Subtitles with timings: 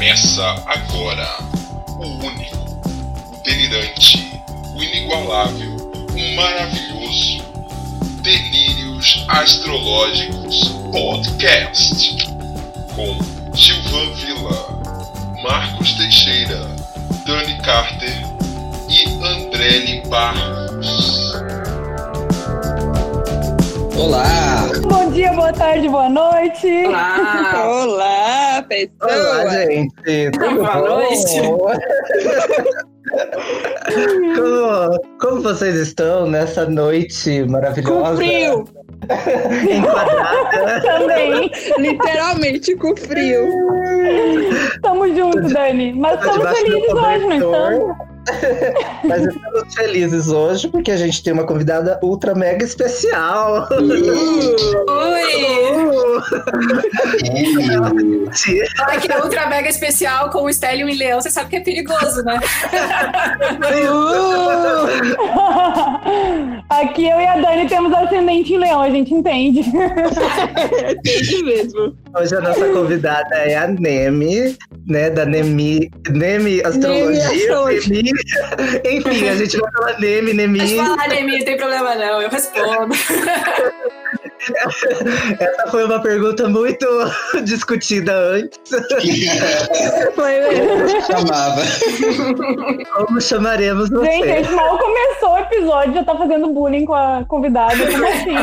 [0.00, 1.28] Começa agora
[1.98, 2.56] o único,
[3.34, 4.32] o delirante,
[4.74, 7.44] o inigualável, o maravilhoso
[8.22, 12.16] Delírios Astrológicos Podcast
[12.96, 14.80] com Gilvan Vila,
[15.42, 16.64] Marcos Teixeira,
[17.26, 18.22] Dani Carter
[18.88, 21.19] e Andrele Barros.
[24.00, 24.66] Olá!
[24.88, 26.86] Bom dia, boa tarde, boa noite.
[26.86, 27.66] Olá!
[27.68, 29.10] Olá, pessoal!
[29.10, 30.30] Olá, gente!
[30.30, 31.42] Tudo Boa noite.
[34.34, 38.10] como, como vocês estão nessa noite maravilhosa?
[38.10, 38.64] Com frio!
[40.82, 41.50] Também.
[41.78, 43.50] Literalmente com frio.
[44.80, 45.92] Tamo junto, Dani.
[45.92, 47.72] Mas estamos felizes hoje, não cobertor.
[47.72, 48.09] estamos?
[49.04, 53.68] Mas estamos felizes hoje porque a gente tem uma convidada ultra mega especial.
[53.70, 55.20] Oi!
[57.20, 57.80] Gente,
[58.80, 61.60] Olha que é ultra mega especial com o Stélio e Leão, você sabe que é
[61.60, 62.38] perigoso, né?
[66.68, 69.60] Aqui eu e a Dani temos ascendente em leão, a gente entende.
[70.90, 71.96] Entendi mesmo.
[72.14, 75.10] Hoje a nossa convidada é a Nemi, né?
[75.10, 77.28] Da Nemi, Nemi Astrologia.
[77.88, 78.10] Nemi.
[78.84, 80.58] Enfim, a gente vai falar Nemi, Nemi.
[80.58, 82.94] Pode falar, Nemi, não tem problema não, eu respondo.
[85.38, 86.86] Essa foi uma pergunta muito
[87.44, 88.58] discutida antes.
[90.14, 91.00] Foi mesmo.
[91.02, 91.62] chamava.
[92.94, 94.28] Como chamaremos Gente, a você?
[94.28, 97.76] gente mal começou o episódio, já tá fazendo bullying com a convidada.
[97.86, 98.34] Como assim?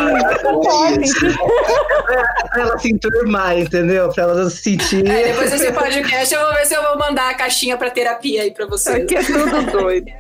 [2.51, 4.09] Pra ela se enturmar, entendeu?
[4.09, 5.05] Pra ela não se sentir.
[5.07, 8.41] É, depois desse podcast eu vou ver se eu vou mandar a caixinha pra terapia
[8.43, 9.03] aí pra vocês.
[9.03, 10.11] Aqui é tudo doido.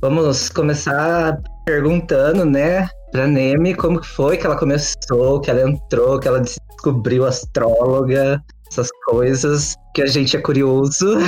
[0.00, 2.88] Vamos começar perguntando, né?
[3.12, 8.40] Pra Nemi, como que foi que ela começou, que ela entrou, que ela descobriu astróloga,
[8.70, 11.18] essas coisas que a gente é curioso.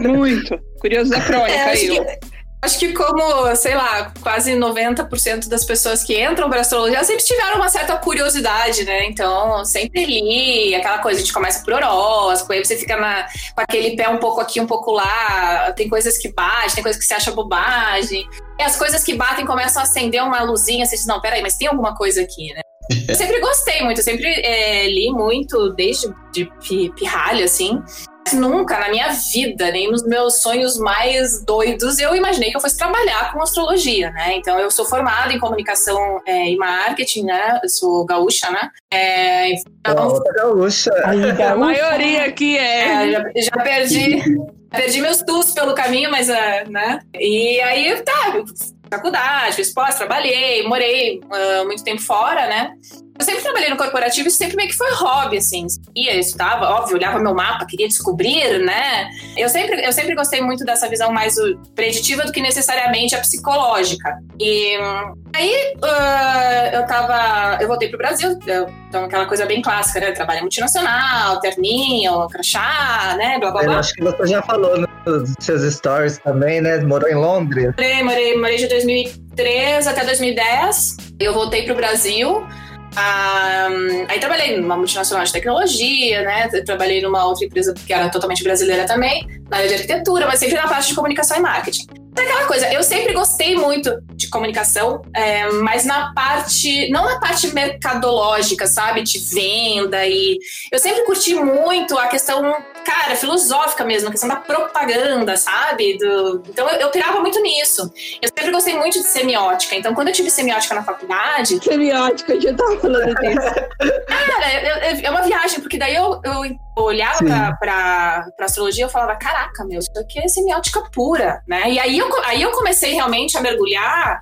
[0.00, 0.58] Muito.
[0.80, 2.04] Curioso da crônica, É, eu.
[2.04, 2.18] que,
[2.66, 7.56] acho que como, sei lá, quase 90% das pessoas que entram para astrologia sempre tiveram
[7.56, 9.06] uma certa curiosidade, né?
[9.06, 13.22] Então, sempre li aquela coisa, a gente começa por horóscopo, aí você fica na,
[13.54, 17.00] com aquele pé um pouco aqui, um pouco lá, tem coisas que batem, tem coisas
[17.00, 18.28] que você acha bobagem.
[18.58, 21.56] E as coisas que batem começam a acender uma luzinha, você diz, não, peraí, mas
[21.56, 22.60] tem alguma coisa aqui, né?
[23.08, 27.82] Eu sempre gostei muito, eu sempre é, li muito, desde de pi- pirralho, assim.
[28.26, 32.60] Mas Nunca na minha vida, nem nos meus sonhos mais doidos, eu imaginei que eu
[32.60, 34.34] fosse trabalhar com astrologia, né?
[34.34, 37.60] Então, eu sou formada em comunicação é, e marketing, né?
[37.62, 38.68] Eu sou gaúcha, né?
[38.92, 40.90] É, então, Outra gaúcha.
[41.52, 43.04] A maioria aqui é.
[43.06, 44.22] é, já, já perdi,
[44.70, 46.98] perdi meus tus pelo caminho, mas, é, né?
[47.14, 48.42] E aí, tá,
[48.90, 52.72] faculdade, fiz pós, trabalhei, morei ah, muito tempo fora, né?
[53.18, 55.66] Eu sempre trabalhei no corporativo, isso sempre meio que foi hobby, assim.
[55.94, 59.08] Ia, estudava, óbvio, olhava meu mapa, queria descobrir, né?
[59.36, 63.20] Eu sempre, eu sempre gostei muito dessa visão mais uh, preditiva do que necessariamente a
[63.20, 64.18] psicológica.
[64.38, 67.58] E hum, aí ah, eu tava.
[67.62, 70.12] Eu voltei pro Brasil, eu- então aquela coisa bem clássica, né?
[70.12, 73.38] Trabalho multinacional, terninho, crachá, né?
[73.38, 73.78] Blá blá Eu blá.
[73.78, 76.78] acho que você já falou nos seus stories também, né?
[76.78, 77.72] Morou em Londres.
[77.76, 80.96] Morei, morei, morei de 2003 até 2010.
[81.18, 82.46] Eu voltei pro Brasil.
[82.94, 83.68] Ah,
[84.08, 86.48] aí trabalhei numa multinacional de tecnologia, né?
[86.64, 90.56] Trabalhei numa outra empresa que era totalmente brasileira também, na área de arquitetura, mas sempre
[90.56, 92.05] na parte de comunicação e marketing.
[92.18, 97.18] É aquela coisa, eu sempre gostei muito de comunicação, é, mas na parte, não na
[97.20, 99.02] parte mercadológica, sabe?
[99.02, 100.38] De venda e.
[100.72, 102.42] Eu sempre curti muito a questão,
[102.84, 105.98] cara, filosófica mesmo, a questão da propaganda, sabe?
[105.98, 107.90] Do, então eu, eu pirava muito nisso.
[108.22, 112.40] Eu sempre gostei muito de semiótica, então quando eu tive semiótica na faculdade, Semiótica, a
[112.40, 113.54] gente tava falando disso.
[114.06, 118.84] Cara, eu- eu- é uma viagem, porque daí eu, eu olhava pra, pra, pra astrologia
[118.84, 121.70] e eu falava, caraca, meu, isso aqui é semiótica pura, né?
[121.70, 124.20] E aí eu, aí eu comecei realmente a mergulhar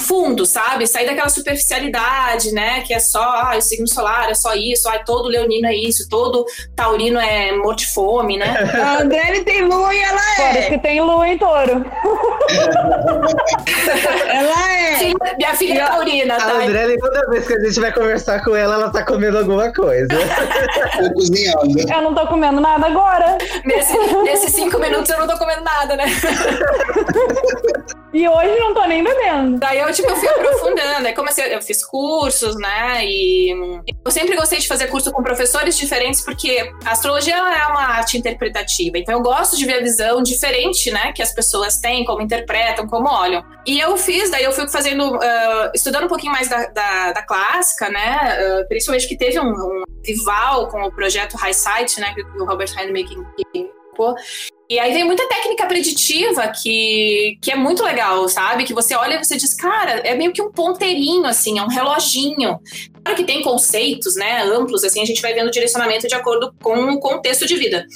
[0.00, 0.86] fundo, sabe?
[0.86, 2.80] Sair daquela superficialidade, né?
[2.82, 6.08] Que é só, ah, o signo solar é só isso, ah, todo leonino é isso,
[6.08, 6.44] todo
[6.76, 8.46] taurino é morte de fome, né?
[8.82, 10.62] A André tem lua e ela é.
[10.70, 11.84] que tem lua em touro.
[14.28, 14.94] Ela é.
[14.96, 16.52] Filha- minha filha é taurina, A tá?
[16.52, 20.08] André, toda vez que a gente vai conversar com ela, ela tá comendo alguma coisa.
[20.98, 21.78] Tô cozinhando.
[21.92, 23.38] Eu não tô comendo nada agora.
[23.64, 26.04] Nesse- nesses cinco minutos eu não tô comendo nada, né?
[28.12, 29.58] E hoje não tô nem bebendo.
[29.58, 31.06] Daí eu, tipo, eu fui aprofundando.
[31.06, 33.04] Aí comecei, eu fiz cursos, né?
[33.04, 33.50] E
[34.04, 38.16] eu sempre gostei de fazer curso com professores diferentes, porque a astrologia é uma arte
[38.18, 38.98] interpretativa.
[38.98, 41.12] Então eu gosto de ver a visão diferente, né?
[41.12, 43.44] Que as pessoas têm, como interpretam, como olham.
[43.66, 47.22] E eu fiz, daí eu fui fazendo, ah, estudando um pouquinho mais da, da, da
[47.22, 48.18] clássica, né?
[48.18, 52.44] ah, principalmente que teve um, um Vival com o projeto High Sight, né, que o
[52.44, 53.24] Robert Heineken
[53.96, 54.14] pô.
[54.70, 58.64] E aí vem muita técnica preditiva que, que é muito legal, sabe?
[58.64, 61.68] Que você olha e você diz, cara, é meio que um ponteirinho, assim, é um
[61.68, 62.60] reloginho.
[63.02, 66.74] Claro que tem conceitos, né, amplos, assim, a gente vai vendo direcionamento de acordo com
[66.90, 67.86] o contexto de vida.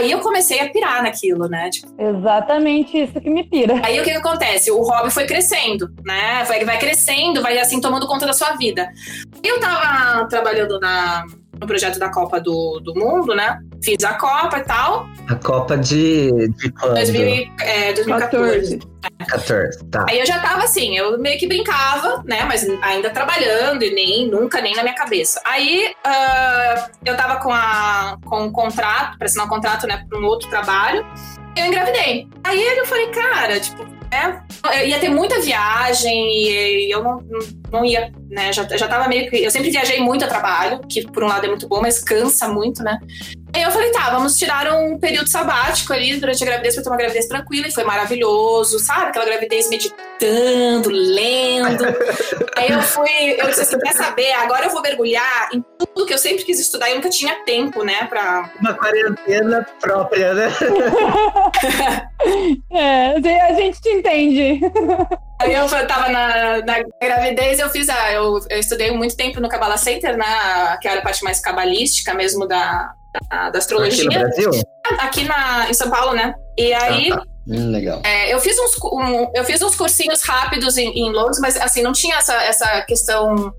[0.00, 1.68] Aí eu comecei a pirar naquilo, né?
[1.68, 3.82] Tipo, Exatamente isso que me pira.
[3.84, 4.70] Aí o que, que acontece?
[4.70, 6.44] O hobby foi crescendo, né?
[6.44, 8.88] Vai, vai crescendo, vai assim tomando conta da sua vida.
[9.44, 11.26] Eu tava trabalhando na,
[11.62, 13.58] no projeto da Copa do, do Mundo, né?
[13.82, 15.06] Fiz a Copa e tal.
[15.28, 16.94] A Copa de, de quando?
[16.94, 18.80] 2000, e- é, 2014.
[19.26, 19.84] 14.
[19.86, 20.04] Tá.
[20.08, 22.44] Aí eu já tava assim, eu meio que brincava, né?
[22.44, 25.40] Mas ainda trabalhando e nem nunca nem na minha cabeça.
[25.44, 30.18] Aí ah, eu tava com, a, com um contrato, pra assinar um contrato, né, pra
[30.18, 31.06] um outro trabalho.
[31.56, 32.28] Eu engravidei.
[32.44, 34.42] Aí eu falei, cara, tipo, né?
[34.78, 37.24] Eu ia ter muita viagem e eu não,
[37.70, 38.52] não ia, né?
[38.52, 39.36] Já, já tava meio que.
[39.36, 42.48] Eu sempre viajei muito a trabalho, que por um lado é muito bom, mas cansa
[42.48, 42.98] muito, né?
[43.54, 46.88] Aí eu falei, tá, vamos tirar um período sabático ali durante a gravidez pra ter
[46.88, 49.10] uma gravidez tranquila, e foi maravilhoso, sabe?
[49.10, 51.84] Aquela gravidez meditando, lendo.
[52.56, 54.32] Aí eu fui, eu disse assim, quer saber?
[54.32, 57.44] Agora eu vou mergulhar em tudo que eu sempre quis estudar e eu nunca tinha
[57.44, 60.48] tempo, né, pra, Uma quarentena própria, né?
[62.72, 64.60] É, a gente te entende.
[65.42, 68.12] Aí eu tava na, na gravidez, eu fiz a.
[68.12, 70.76] Eu, eu estudei muito tempo no Kabbalah Center, né?
[70.80, 72.92] Que era a parte mais cabalística mesmo da,
[73.30, 74.04] da, da Aqui astrologia.
[74.04, 74.50] no Brasil?
[74.98, 76.34] Aqui na, em São Paulo, né?
[76.58, 77.22] E aí Ah, tá.
[77.48, 78.00] Hum, legal.
[78.04, 81.82] é, eu, fiz uns, um- eu fiz uns cursinhos rápidos em, em Londres, mas assim,
[81.82, 83.52] não tinha essa, essa questão.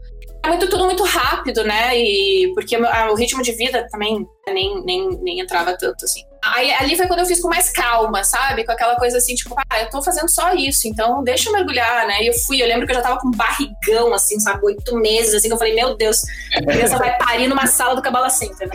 [0.46, 1.98] É muito, tudo muito rápido, né?
[1.98, 6.22] E porque o o ritmo de vida também nem, nem, nem entrava tanto, assim.
[6.44, 8.66] Aí ali foi quando eu fiz com mais calma, sabe?
[8.66, 12.06] Com aquela coisa assim, tipo, ah, eu tô fazendo só isso, então deixa eu mergulhar,
[12.06, 12.22] né?
[12.22, 14.60] E eu fui, eu lembro que eu já tava com um barrigão, assim, sabe?
[14.66, 16.22] Oito meses, assim, que eu falei, meu Deus,
[16.56, 18.74] a criança vai parir numa sala do Cabala Center, né?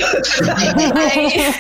[0.97, 1.53] Aí,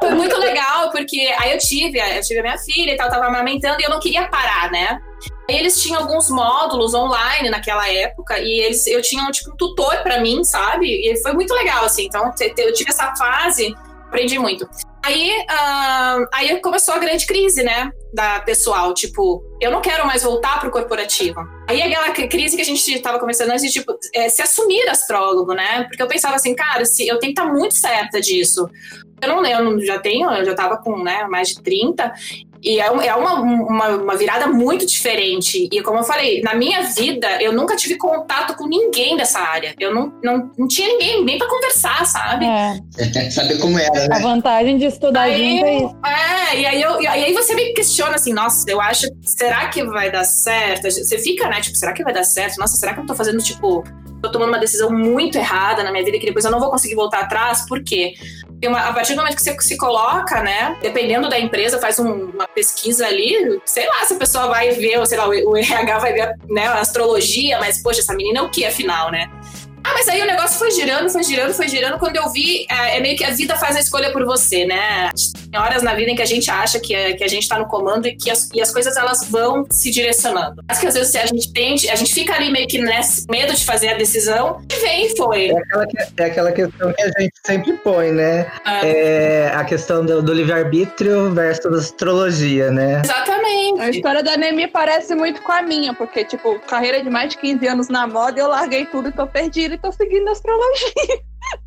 [0.00, 3.26] foi muito legal, porque aí eu tive, eu tive a minha filha e tal, tava
[3.26, 4.98] amamentando e eu não queria parar, né?
[5.48, 10.20] Eles tinham alguns módulos online naquela época e eles, eu tinha tipo um tutor pra
[10.20, 10.86] mim, sabe?
[10.86, 12.06] E foi muito legal, assim.
[12.06, 13.74] Então eu tive essa fase,
[14.06, 14.68] aprendi muito.
[15.04, 17.90] Aí, ah, aí começou a grande crise, né?
[18.12, 21.40] Da pessoal, tipo, eu não quero mais voltar pro corporativo.
[21.68, 24.88] Aí aquela cri- crise que a gente tava conversando antes de, tipo, é, se assumir
[24.88, 25.84] astrólogo, né?
[25.84, 28.68] Porque eu pensava assim, cara, se, eu tenho que estar muito certa disso.
[29.20, 32.12] Eu não não- já tenho, eu já tava com né, mais de 30,
[32.64, 35.68] e é, é uma, uma, uma virada muito diferente.
[35.70, 39.74] E como eu falei, na minha vida, eu nunca tive contato com ninguém dessa área.
[39.78, 42.46] Eu não, não, não tinha ninguém nem pra conversar, sabe?
[42.46, 42.80] É,
[43.30, 44.18] Saber como era, a né?
[44.20, 45.96] vantagem de estudar Aí, junto é isso.
[46.06, 49.84] é, e aí, eu, e aí você me questiona assim, nossa, eu acho, será que
[49.84, 50.90] vai dar certo?
[50.90, 52.56] Você fica, né, tipo, será que vai dar certo?
[52.56, 53.84] Nossa, será que eu tô fazendo, tipo,
[54.22, 56.94] tô tomando uma decisão muito errada na minha vida que depois eu não vou conseguir
[56.94, 57.66] voltar atrás?
[57.66, 58.14] Por quê?
[58.64, 62.30] Uma- a partir do momento que você se coloca, né, dependendo da empresa, faz um-
[62.30, 65.56] uma pesquisa ali, sei lá, se a pessoa vai ver, ou sei lá, o, o
[65.56, 69.28] RH vai ver, né, a astrologia, mas, poxa, essa menina é o que, afinal, né?
[69.84, 71.98] Ah, mas aí o negócio foi girando, foi girando, foi girando.
[71.98, 75.10] Quando eu vi, é, é meio que a vida faz a escolha por você, né?
[75.50, 77.58] Tem horas na vida em que a gente acha que, é- que a gente tá
[77.58, 80.62] no comando e que as, e as coisas elas vão se direcionando.
[80.68, 83.54] Mas que às vezes a gente tende, a gente fica ali meio que nesse medo
[83.54, 85.50] de fazer a decisão e vem e foi.
[85.50, 88.50] É aquela, que- é aquela questão que a gente sempre põe, né?
[88.66, 92.96] É, É a questão do, do livre-arbítrio versus astrologia, né?
[92.96, 93.96] A exatamente.
[93.96, 97.66] história da Nemi parece muito com a minha, porque, tipo, carreira de mais de 15
[97.66, 100.92] anos na moda, eu larguei tudo e tô perdida e tô seguindo a astrologia.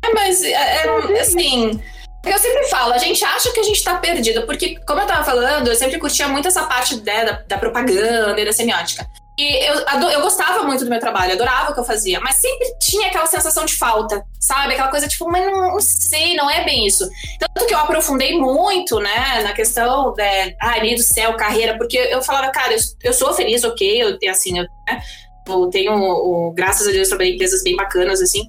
[0.04, 1.80] É, mas, é, é, assim.
[2.26, 5.24] Eu sempre falo, a gente acha que a gente tá perdido, porque, como eu tava
[5.24, 9.08] falando, eu sempre curtia muito essa parte né, da, da propaganda e da semiótica.
[9.38, 12.76] E eu, eu gostava muito do meu trabalho, adorava o que eu fazia, mas sempre
[12.80, 14.72] tinha aquela sensação de falta, sabe?
[14.72, 17.08] Aquela coisa tipo, mas não, não sei, não é bem isso.
[17.38, 20.24] Tanto que eu aprofundei muito, né, na questão da,
[20.60, 24.18] ai, meio do céu, carreira, porque eu falava, cara, eu, eu sou feliz, ok, eu,
[24.28, 25.00] assim, eu, né,
[25.48, 28.48] eu tenho, o- graças a Deus, trabalhei em empresas bem bacanas, assim,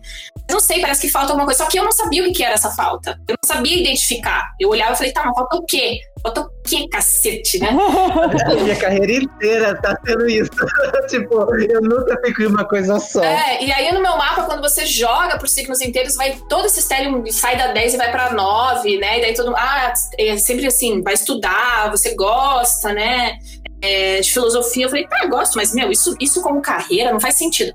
[0.49, 1.63] não sei, parece que falta alguma coisa.
[1.63, 3.19] Só que eu não sabia o que que era essa falta.
[3.27, 4.51] Eu não sabia identificar.
[4.59, 5.99] Eu olhava e falei, tá, mas falta o quê?
[6.23, 7.69] Falta o quê, cacete, né?
[7.69, 10.49] A minha carreira inteira tá sendo isso.
[11.09, 13.21] tipo, eu nunca fico em uma coisa só.
[13.23, 16.79] É, e aí no meu mapa, quando você joga por signos inteiros, vai todo esse
[16.79, 19.19] estélio sai da 10 e vai pra 9, né?
[19.19, 23.37] E daí todo mundo, ah, é sempre assim, vai estudar, você gosta, né?
[23.81, 24.85] É, de filosofia.
[24.85, 27.73] Eu falei, tá, gosto, mas meu, isso, isso como carreira não faz sentido.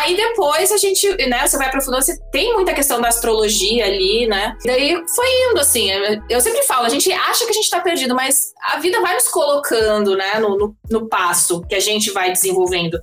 [0.00, 4.26] Aí depois a gente, né, você vai aprofundando, você tem muita questão da astrologia ali,
[4.26, 4.56] né?
[4.64, 5.90] E daí foi indo, assim.
[6.28, 9.14] Eu sempre falo, a gente acha que a gente tá perdido, mas a vida vai
[9.14, 12.98] nos colocando, né, no, no, no passo que a gente vai desenvolvendo.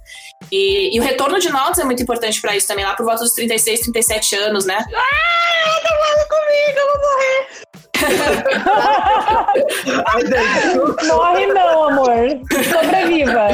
[0.51, 3.23] E, e o retorno de notas é muito importante pra isso também, lá por volta
[3.23, 4.77] dos 36, 37 anos, né?
[4.77, 7.47] Ah, tá falando comigo, eu vou morrer.
[11.07, 12.13] Morre não, amor.
[12.63, 13.47] Sobreviva.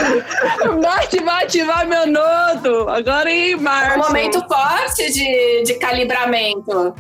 [0.82, 2.90] Marte vai ativar meu nodo.
[2.90, 6.94] Agora É um momento forte de, de calibramento.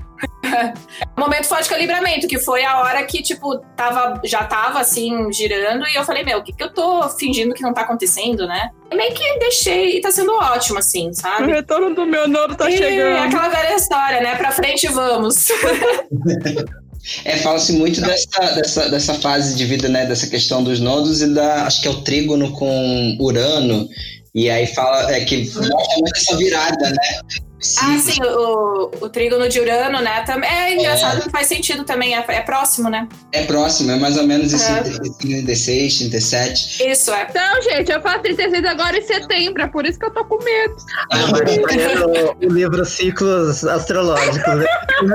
[1.17, 5.31] um momento forte de calibramento, que foi a hora que, tipo, tava, já tava assim,
[5.31, 8.47] girando, e eu falei, meu, o que, que eu tô fingindo que não tá acontecendo,
[8.47, 8.69] né?
[8.91, 11.51] E meio que deixei, e tá sendo ótimo, assim, O sabe?
[11.51, 13.23] retorno do meu nodo tá E chegando.
[13.23, 14.35] aquela velha história, né?
[14.35, 15.47] Pra frente vamos.
[17.25, 20.05] É, fala-se muito dessa, dessa, dessa fase de vida, né?
[20.05, 21.65] Dessa questão dos nodos e da.
[21.65, 23.89] Acho que é o trígono com Urano.
[24.35, 27.41] E aí fala é, que mostra muito essa virada, né?
[27.81, 30.21] Ah, sim, o, o trígono de Urano, né?
[30.25, 33.07] Também é engraçado que faz sentido também, é, é próximo, né?
[33.31, 34.83] É próximo, é mais ou menos esse É.
[35.19, 36.91] 36, 37.
[36.91, 37.27] Isso, é.
[37.29, 40.43] Então, gente, eu faço 36 agora em setembro, é por isso que eu tô com
[40.43, 40.75] medo.
[41.11, 44.65] a Marta tá o livro Ciclos Astrológicos, né?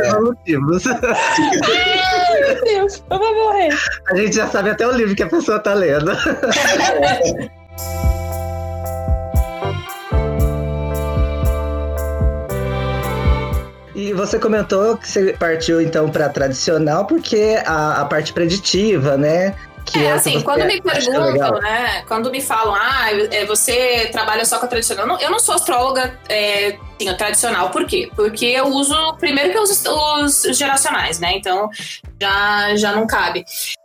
[0.07, 0.87] Evolutivos.
[0.87, 3.77] Ai, meu Deus, eu vou morrer.
[4.11, 6.13] A gente já sabe até o livro que a pessoa tá lendo.
[14.09, 19.55] E você comentou que você partiu então para tradicional porque a, a parte preditiva, né?
[19.85, 22.03] Que É, assim, quando me perguntam, né?
[22.09, 25.05] Quando me falam, ah, é, você trabalha só com a tradicional.
[25.05, 27.71] Eu não, eu não sou astróloga é, assim, tradicional.
[27.71, 28.11] Por quê?
[28.15, 28.95] Porque eu uso.
[29.19, 29.75] Primeiro que eu uso
[30.25, 31.35] os, geracionais, né?
[31.37, 31.69] Então
[32.21, 33.45] já, já não cabe.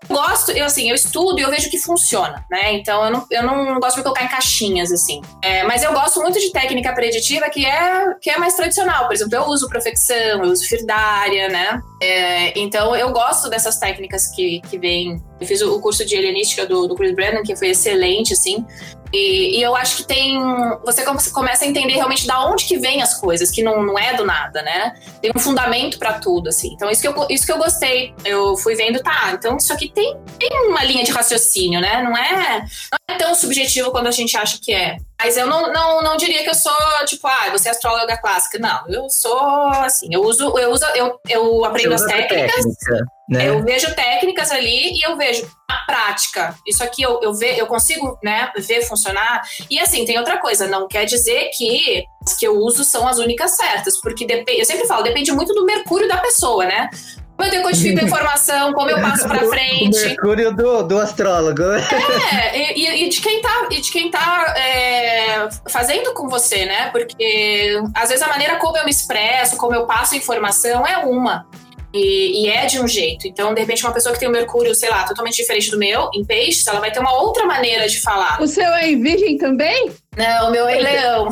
[0.10, 2.74] Eu gosto, eu assim, eu estudo e eu vejo que funciona, né?
[2.74, 5.22] Então eu não, eu não gosto de colocar em caixinhas, assim.
[5.42, 9.06] É, mas eu gosto muito de técnica preditiva que é, que é mais tradicional.
[9.06, 11.82] Por exemplo, eu uso profecção, eu uso firdária, né?
[12.02, 15.22] É, então eu gosto dessas técnicas que, que vêm.
[15.40, 18.66] Eu fiz o, o curso de helenística do, do Chris Brennan, que foi excelente, assim.
[19.14, 20.40] E, e eu acho que tem.
[20.84, 23.98] Você come- começa a entender realmente da onde que vem as coisas, que não, não
[23.98, 24.96] é do nada, né?
[25.22, 26.74] Tem um fundamento pra tudo, assim.
[26.74, 28.14] Então, isso que, eu, isso que eu gostei.
[28.26, 32.02] Eu fui vendo, tá, então isso aqui tem, tem uma linha de raciocínio, né?
[32.02, 34.98] Não é, não é tão subjetivo quando a gente acha que é.
[35.24, 36.74] Mas eu não, não, não diria que eu sou,
[37.06, 38.60] tipo, ah, você é astróloga clássica.
[38.60, 42.52] Não, eu sou assim, eu uso, eu uso, eu, eu aprendo as técnicas.
[42.54, 43.48] técnica, né?
[43.48, 46.54] Eu vejo técnicas ali e eu vejo a prática.
[46.68, 49.42] Isso aqui eu, eu, ve, eu consigo né, ver funcionar.
[49.70, 53.18] E assim, tem outra coisa, não quer dizer que as que eu uso são as
[53.18, 56.90] únicas certas, porque depende, eu sempre falo, depende muito do mercúrio da pessoa, né?
[57.36, 60.00] Como eu decodifico a informação, como eu passo pra O- O frente.
[60.00, 61.64] Mercúrio do, do astrólogo.
[61.64, 66.66] É, e, e- e de quem tá, e de quem tá é, fazendo com você,
[66.66, 66.90] né?
[66.92, 71.46] Porque às vezes a maneira como eu me expresso, como eu passo informação é uma.
[71.94, 73.28] E, e é de um jeito.
[73.28, 76.10] Então, de repente, uma pessoa que tem o Mercúrio, sei lá, totalmente diferente do meu,
[76.16, 78.42] em peixes, ela vai ter uma outra maneira de falar.
[78.42, 79.92] O seu é em virgem também?
[80.18, 81.28] Não, o meu é em leão.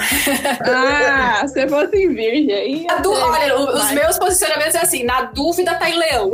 [0.65, 5.74] Ah, se fosse em virgem du- Olha, o- os meus posicionamentos é assim, na dúvida
[5.75, 6.32] tá em leão.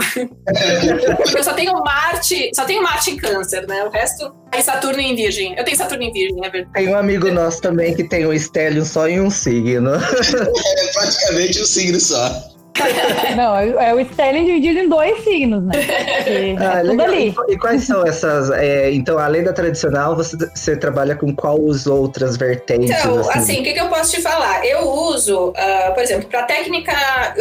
[1.17, 3.83] Porque eu só tenho Marte, só tenho Marte em câncer, né?
[3.83, 5.55] O resto é Saturno em virgem.
[5.57, 6.73] Eu tenho Saturno em virgem, é verdade.
[6.73, 9.91] Tem um amigo nosso também que tem o Stellium só em um signo.
[9.95, 12.56] É praticamente um signo só.
[13.35, 15.73] Não, é é o Stelling dividido em dois signos, né?
[15.73, 17.35] Porque Ah, é tudo ali.
[17.47, 18.49] E, quais são essas?
[18.51, 22.89] é, então, além da tradicional, você, você trabalha com qual as outras vertentes?
[22.89, 23.39] Então, assim?
[23.39, 24.65] assim, o que, que eu posso te falar?
[24.65, 26.93] Eu uso, ah, por exemplo, para técnica,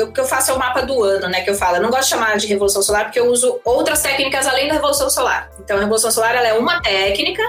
[0.02, 1.42] o que eu faço é o mapa do ano, né?
[1.42, 1.76] Que eu falo.
[1.76, 4.74] Eu não gosto de chamar de Revolução Solar porque eu uso outras técnicas além da
[4.74, 5.50] Revolução Solar.
[5.60, 7.42] Então, a Revolução Solar ela é uma técnica,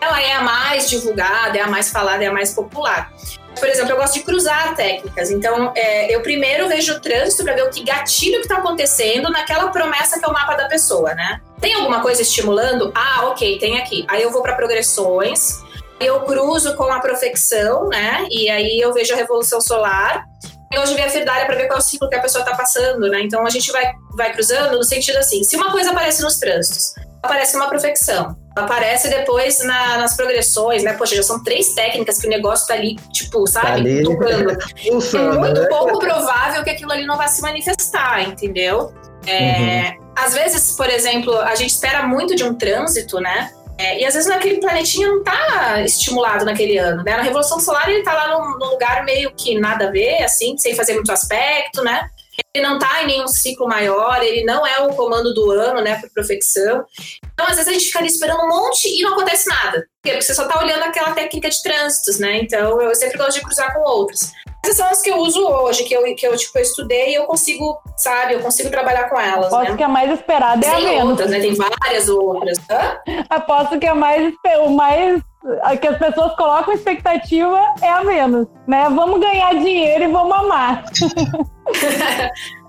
[0.00, 3.12] ela é a mais divulgada, é a mais falada, é a mais popular.
[3.58, 5.30] Por exemplo, eu gosto de cruzar técnicas.
[5.30, 9.30] Então, é, eu primeiro vejo o trânsito para ver o que gatilho que está acontecendo
[9.30, 11.40] naquela promessa que é o mapa da pessoa, né?
[11.60, 12.92] Tem alguma coisa estimulando?
[12.94, 14.04] Ah, ok, tem aqui.
[14.08, 15.60] Aí eu vou para progressões,
[15.98, 18.26] eu cruzo com a profecção, né?
[18.30, 20.24] E aí eu vejo a revolução solar.
[20.72, 22.54] Eu hoje vi a firdária para ver qual é o ciclo que a pessoa está
[22.54, 23.22] passando, né?
[23.22, 26.92] Então a gente vai, vai cruzando no sentido assim: se uma coisa aparece nos trânsitos,
[27.22, 30.94] aparece uma profecção, aparece depois na- nas progressões, né?
[30.94, 33.66] Poxa, já são três técnicas que o negócio tá ali, tipo, sabe?
[33.66, 34.02] Tá ali.
[34.02, 34.56] Tocando.
[34.86, 35.68] É muito né?
[35.68, 38.92] pouco provável que aquilo ali não vai se manifestar, entendeu?
[39.26, 43.50] É, Às vezes, por exemplo, a gente espera muito de um trânsito, né?
[43.78, 47.14] É, e às vezes naquele planetinha não tá estimulado naquele ano, né?
[47.14, 50.56] Na Revolução Solar ele tá lá num, num lugar meio que nada a ver, assim,
[50.56, 52.08] sem fazer muito aspecto, né?
[52.56, 55.98] Ele não tá em nenhum ciclo maior, ele não é o comando do ano, né,
[56.00, 56.84] por profecção.
[57.32, 59.72] Então, às vezes, a gente fica ali esperando um monte e não acontece nada.
[59.80, 60.10] Por quê?
[60.12, 62.38] Porque você só tá olhando aquela técnica de trânsitos, né?
[62.38, 64.32] Então, eu sempre gosto de cruzar com outras.
[64.64, 67.14] Essas são as que eu uso hoje, que eu, que eu, tipo, eu estudei e
[67.14, 69.76] eu consigo, sabe, eu consigo trabalhar com elas, Aposto né?
[69.76, 71.10] que a mais esperada é a Tem Vênus.
[71.10, 71.40] outras, né?
[71.40, 72.58] Tem várias outras.
[72.68, 72.98] Hã?
[73.30, 74.34] Aposto que a mais,
[74.64, 75.35] o mais a
[75.80, 78.88] que as pessoas colocam expectativa é a Vênus, né?
[78.90, 80.84] Vamos ganhar dinheiro e vamos amar.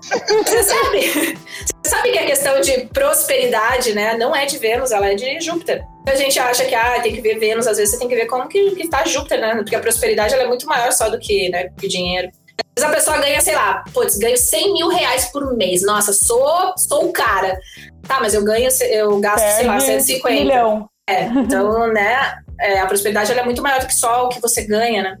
[0.00, 5.08] Você sabe, você sabe que a questão de prosperidade, né, não é de Vênus, ela
[5.08, 5.84] é de Júpiter.
[6.06, 8.26] A gente acha que ah, tem que ver Vênus, às vezes você tem que ver
[8.26, 9.54] como que, que tá Júpiter, né?
[9.56, 12.28] Porque a prosperidade ela é muito maior só do que, né, que dinheiro.
[12.76, 15.82] Às vezes a pessoa ganha, sei lá, putz, ganho 100 mil reais por mês.
[15.82, 17.58] Nossa, sou, sou o cara.
[18.06, 20.30] Tá, mas eu ganho, eu gasto, sei lá, Perde 150.
[20.42, 20.88] milhão.
[21.08, 24.62] É, então, né, é, a prosperidade é muito maior do que só o que você
[24.62, 25.16] ganha, né?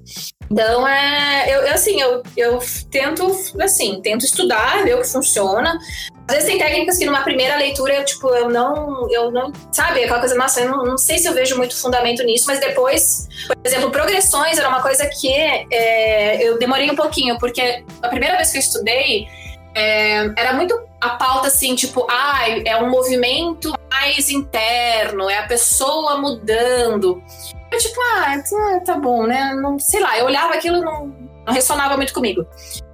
[0.50, 2.58] Então, é, eu, eu, assim, eu, eu
[2.90, 3.30] tento,
[3.60, 5.78] assim, tento estudar, ver o que funciona.
[6.26, 10.04] Às vezes tem técnicas que numa primeira leitura, eu, tipo, eu não, eu não, sabe,
[10.04, 13.28] aquela coisa, nossa, eu não, não sei se eu vejo muito fundamento nisso, mas depois,
[13.46, 18.36] por exemplo, progressões era uma coisa que é, eu demorei um pouquinho, porque a primeira
[18.36, 19.26] vez que eu estudei,
[19.74, 25.46] é, era muito a pauta assim, tipo, ah, é um movimento mais interno, é a
[25.46, 27.22] pessoa mudando.
[27.70, 29.54] Eu, tipo, ah, tá, tá bom, né?
[29.54, 31.14] Não, sei lá, eu olhava aquilo e não,
[31.46, 32.46] não ressonava muito comigo.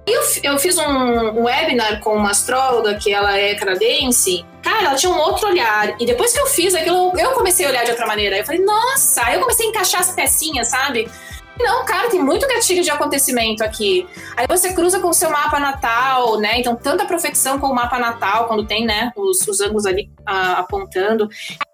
[0.05, 4.45] Eu, eu fiz um, webinar com uma astróloga que ela é canadense.
[4.61, 5.95] Cara, ela tinha um outro olhar.
[5.99, 8.37] E depois que eu fiz aquilo, eu comecei a olhar de outra maneira.
[8.37, 11.09] Eu falei, nossa, eu comecei a encaixar as pecinhas, sabe?
[11.59, 14.05] Não, cara, tem muito gatilho de acontecimento aqui.
[14.35, 16.59] Aí você cruza com o seu mapa natal, né?
[16.59, 20.09] Então, tanto a profecção como o mapa natal, quando tem, né, os, os ângulos ali
[20.25, 21.29] ah, apontando.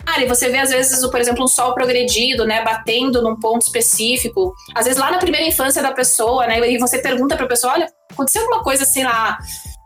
[0.05, 3.63] Cara, e você vê, às vezes, por exemplo, um sol progredido, né, batendo num ponto
[3.63, 4.53] específico.
[4.75, 7.87] Às vezes, lá na primeira infância da pessoa, né, e você pergunta pra pessoa: olha,
[8.11, 9.39] aconteceu alguma coisa, sei lá.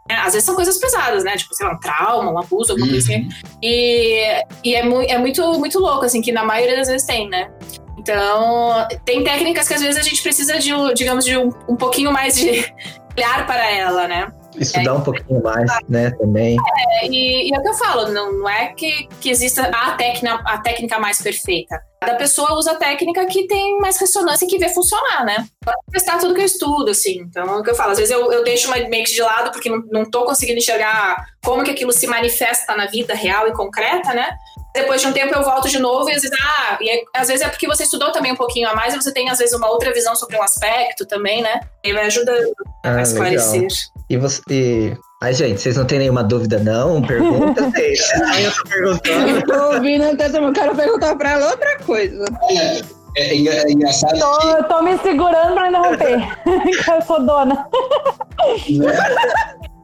[0.10, 1.38] né, Às vezes são coisas pesadas, né?
[1.38, 3.30] Tipo, sei lá, um trauma, um abuso, alguma coisa assim.
[3.62, 7.30] E, e é, mu é muito, muito louco, assim, que na maioria das vezes tem,
[7.30, 7.50] né?
[8.06, 12.12] Então, tem técnicas que às vezes a gente precisa de, digamos, de um, um pouquinho
[12.12, 12.72] mais de
[13.18, 14.28] olhar para ela, né?
[14.56, 16.56] Estudar um pouquinho mais, né, também.
[17.02, 19.92] É, e, e é o que eu falo, não, não é que, que exista a
[19.94, 21.82] técnica, a técnica mais perfeita.
[22.00, 25.46] Cada pessoa usa a técnica que tem mais ressonância e que vê funcionar, né?
[25.64, 27.22] Pode testar tudo que eu estudo, assim.
[27.22, 27.92] Então, é o que eu falo.
[27.92, 31.26] Às vezes eu, eu deixo uma que de lado porque não, não tô conseguindo enxergar
[31.44, 34.38] como que aquilo se manifesta na vida real e concreta, né?
[34.76, 37.28] Depois de um tempo eu volto de novo e às vezes, ah, e aí, às
[37.30, 39.56] vezes é porque você estudou também um pouquinho a mais e você tem às vezes
[39.56, 41.62] uma outra visão sobre um aspecto também, né?
[41.84, 43.62] E vai ajudando Ah, a esclarecer.
[43.62, 43.78] legal.
[44.10, 44.42] E você.
[44.50, 44.94] E...
[45.24, 47.02] Ai, gente, vocês não têm nenhuma dúvida, não?
[47.02, 47.64] Pergunta.
[48.28, 49.30] Ai, eu tô perguntando.
[49.30, 52.26] Eu tô ouvindo até eu quero perguntar pra ela outra coisa.
[52.50, 52.82] É,
[53.18, 56.20] é engra- é engraçado Tô, tô me segurando pra não romper.
[56.94, 57.66] eu sou dona.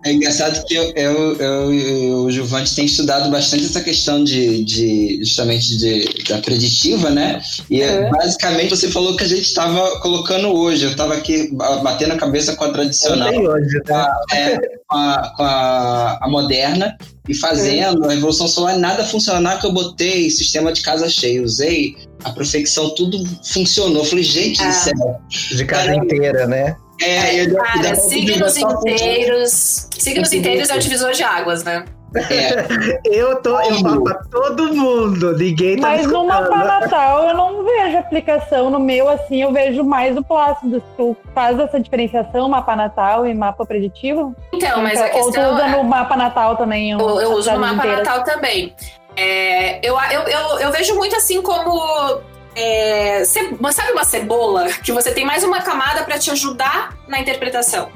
[0.03, 4.63] É engraçado que eu, eu, eu e o Juvante tem estudado bastante essa questão de,
[4.63, 7.39] de justamente de, da preditiva, né?
[7.69, 8.09] E É.
[8.09, 10.85] basicamente você falou que a gente estava colocando hoje.
[10.85, 13.31] Eu estava aqui ba- batendo a cabeça com a tradicional.
[13.31, 14.05] Hoje, né?
[14.33, 16.97] é, com, a, com a- a moderna
[17.29, 21.95] e fazendo a Revolução Solar nada funcionar que eu botei sistema de casa cheia, usei
[22.23, 23.99] a profecção, tudo funcionou.
[24.03, 24.67] Eu falei, gente Ah.
[24.67, 25.21] do céu.
[25.55, 26.75] De casa inteira, né?
[27.01, 29.87] É, eu, Cara, dá signos inteiros.
[29.97, 31.85] Signos inteiros é o divisor de águas, né?
[32.15, 37.35] É, Eu tô, eu falo pra todo mundo, ninguém tá Mas no mapa natal eu
[37.35, 38.69] não vejo aplicação.
[38.69, 40.83] No meu, assim, eu vejo mais o Plácido.
[40.97, 44.35] Tu faz essa diferenciação, mapa natal e mapa preditivo?
[44.51, 45.69] Então, mas a Ou tu questão usa é.
[45.71, 46.91] no mapa natal também?
[46.91, 47.99] Eu, eu uso no mapa inteiras?
[47.99, 48.75] natal também.
[49.15, 52.21] É, eu, eu, eu, eu vejo muito assim como.
[52.55, 54.67] É, sabe uma cebola?
[54.83, 57.89] Que você tem mais uma camada para te ajudar na interpretação.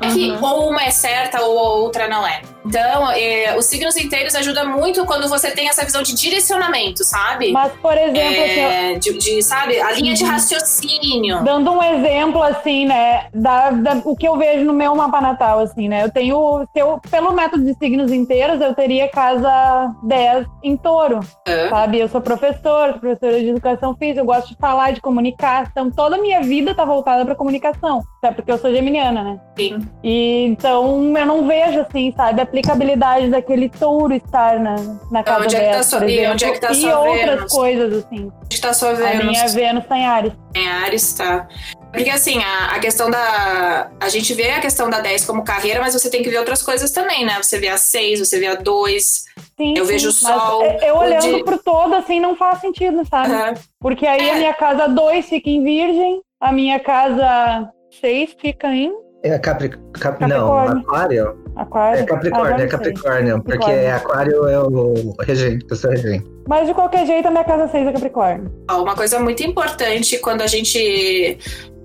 [0.00, 0.42] É que Uhum.
[0.42, 2.42] ou uma é certa ou a outra não é.
[2.64, 7.52] Então, é, os signos inteiros ajudam muito quando você tem essa visão de direcionamento, sabe?
[7.52, 10.14] Mas, por exemplo, assim, É, de, de, sabe, a linha Uhum.
[10.16, 11.42] de raciocínio.
[11.44, 15.58] Dando um exemplo, assim, né, da, da- o que eu vejo no meu mapa natal,
[15.60, 20.76] assim, né, eu tenho, eu, pelo método de signos inteiros, eu teria casa 10 em
[20.76, 21.20] touro,
[21.68, 21.98] sabe?
[21.98, 25.90] Eu sou professora, sou professora de educação física, eu gosto de falar, de comunicar, então
[25.90, 29.40] toda a minha vida tá voltada pra comunicação, até porque eu sou geminiana, né?
[29.58, 29.78] Sim.
[30.02, 34.76] E então eu não vejo, assim, sabe, aplicabilidade daquele touro estar na,
[35.10, 37.34] na casa Onde é tá 10, sua- e onde é que tá e sua outras
[37.36, 37.52] Vênus?
[37.52, 38.30] coisas, assim.
[38.44, 39.24] Onde tá sua A Vênus?
[39.24, 40.32] minha Vênus tá em Ares.
[40.54, 41.48] Em Ares, tá.
[41.90, 43.90] Porque assim, a, a questão da.
[44.00, 46.62] A gente vê a questão da 10 como carreira, mas você tem que ver outras
[46.62, 47.36] coisas também, né?
[47.42, 49.24] Você vê a 6, você vê a 2.
[49.56, 52.60] Sim, Eu sim, vejo o sol, Eu, eu olhando de- pro todo, assim, não faz
[52.60, 53.32] sentido, sabe?
[53.32, 53.54] Aham.
[53.80, 54.32] Porque aí É.
[54.32, 57.68] a minha casa 2 fica em Virgem, a minha casa
[58.00, 58.90] 6 fica em
[59.22, 59.70] É Capri...
[60.00, 60.20] Cap...
[60.20, 60.82] Não, Capricórnio.
[60.82, 61.38] Aquário?
[61.54, 62.00] Aquário?
[62.00, 62.68] É Capricórnio, Ah, é não sei.
[62.68, 63.42] Capricórnio.
[63.42, 63.96] Porque Capricórnio.
[63.96, 66.26] Aquário é o regente, eu sou regente.
[66.48, 68.50] Mas de qualquer jeito, a minha casa 6 é Capricórnio.
[68.70, 71.38] Uma coisa muito importante quando a gente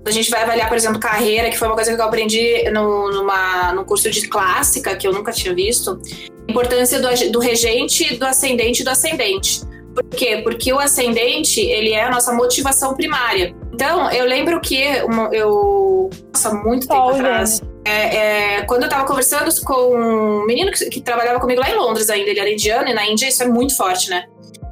[0.06, 3.10] a gente vai avaliar, por exemplo, carreira, que foi uma coisa que eu aprendi no,
[3.10, 6.00] numa, num curso de clássica que eu nunca tinha visto,
[6.48, 9.60] a importância do, do regente, do ascendente e do ascendente.
[9.94, 10.40] Por quê?
[10.42, 13.54] Porque o ascendente, ele é a nossa motivação primária.
[13.72, 16.10] Então, eu lembro que uma- eu...
[16.32, 17.62] Nossa, muito tempo atrás.
[17.84, 18.16] É,
[18.56, 22.10] é, quando eu tava conversando com um menino que, que trabalhava comigo lá em Londres
[22.10, 24.24] ainda, ele era indiano, e na Índia isso é muito forte, né?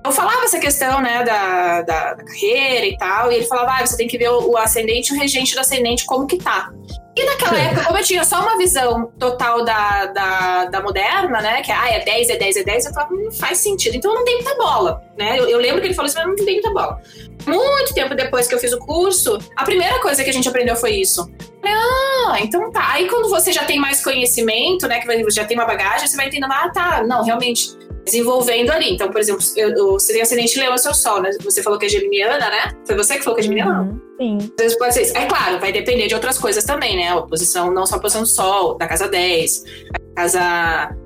[0.05, 3.87] Eu falava essa questão, né, da, da, da carreira e tal, e ele falava, ah,
[3.87, 6.71] você tem que ver o, o ascendente e o regente do ascendente como que tá.
[7.17, 11.63] E naquela época, como eu tinha só uma visão total da, da, da moderna, né,
[11.63, 13.97] que ah, é 10, é 10, é 10, eu falava, não faz sentido.
[13.97, 15.39] Então eu não dei muita bola, né?
[15.39, 17.01] Eu, eu lembro que ele falou isso, mas eu não dei muita bola.
[17.47, 20.77] Muito tempo depois que eu fiz o curso, a primeira coisa que a gente aprendeu
[20.77, 21.27] foi isso.
[21.65, 22.93] Ah, então tá.
[22.93, 26.17] Aí quando você já tem mais conhecimento, né, que você já tem uma bagagem, você
[26.19, 27.71] vai entendendo, ah, tá, não, realmente,
[28.05, 28.93] desenvolvendo ali.
[28.93, 31.31] Então, por exemplo, eu, eu, você tem ascendente leão, é seu sol, né?
[31.43, 32.73] Você falou que é geminiana, né?
[32.87, 33.83] Foi você que falou que é geminiana?
[33.83, 34.39] Uhum, Sim.
[34.39, 35.17] Às vezes pode ser isso.
[35.17, 37.11] É claro, vai depender de outras coisas também, né?
[37.13, 40.41] A posição, não só a posição do sol, da casa 10, a casa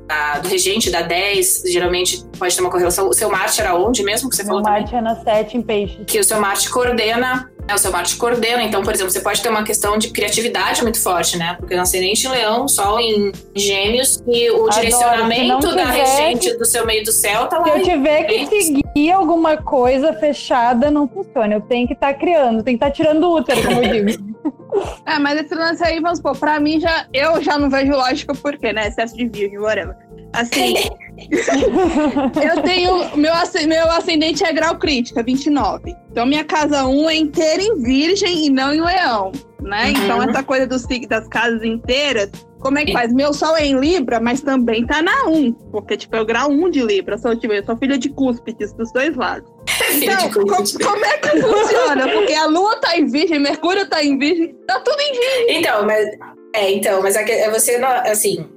[0.07, 3.09] da- do regente da 10, geralmente pode ter uma correlação.
[3.09, 4.81] O seu Marte era onde mesmo que você falou também?
[4.83, 5.99] Marte é na 7 em peixes.
[6.07, 9.41] que o seu Marte coordena, né, o seu Marte coordena, então, por exemplo, você pode
[9.41, 11.55] ter uma questão de criatividade muito forte, né?
[11.59, 14.71] Porque o ascendente em leão, sol em gêmeos, e o Adoro.
[14.73, 17.65] direcionamento da regente do seu meio do céu tá lá.
[17.65, 21.55] Se eu tiver que seguir alguma coisa fechada, não funciona.
[21.55, 24.31] Eu tenho que estar criando, tenho que estar tirando o útero, como eu digo.
[25.05, 27.05] É, mas esse lance aí, vamos supor, pra mim já.
[27.13, 28.87] Eu já não vejo lógica porque, né?
[28.87, 29.97] Excesso de virgem, whatever.
[30.33, 30.75] Assim.
[32.43, 33.17] eu tenho.
[33.17, 33.33] Meu,
[33.67, 35.95] meu ascendente é grau crítica, 29.
[36.11, 39.33] Então minha casa 1 é inteira em virgem e não em leão.
[39.61, 39.87] Né?
[39.87, 39.91] Uhum.
[39.91, 43.13] Então, essa coisa dos, das casas inteiras, como é que faz?
[43.13, 45.53] Meu sol é em Libra, mas também tá na 1.
[45.71, 47.19] Porque, tipo, é o grau 1 de Libra.
[47.19, 49.51] Sou, tipo, eu sou filha de cúspides dos dois lados.
[49.93, 52.09] Então, como é que funciona?
[52.09, 55.61] Porque a lua tá em virgem, Mercúrio tá em virgem, tá tudo em virgem.
[55.61, 56.09] Então, mas.
[56.55, 58.49] É, então, mas é é você, assim.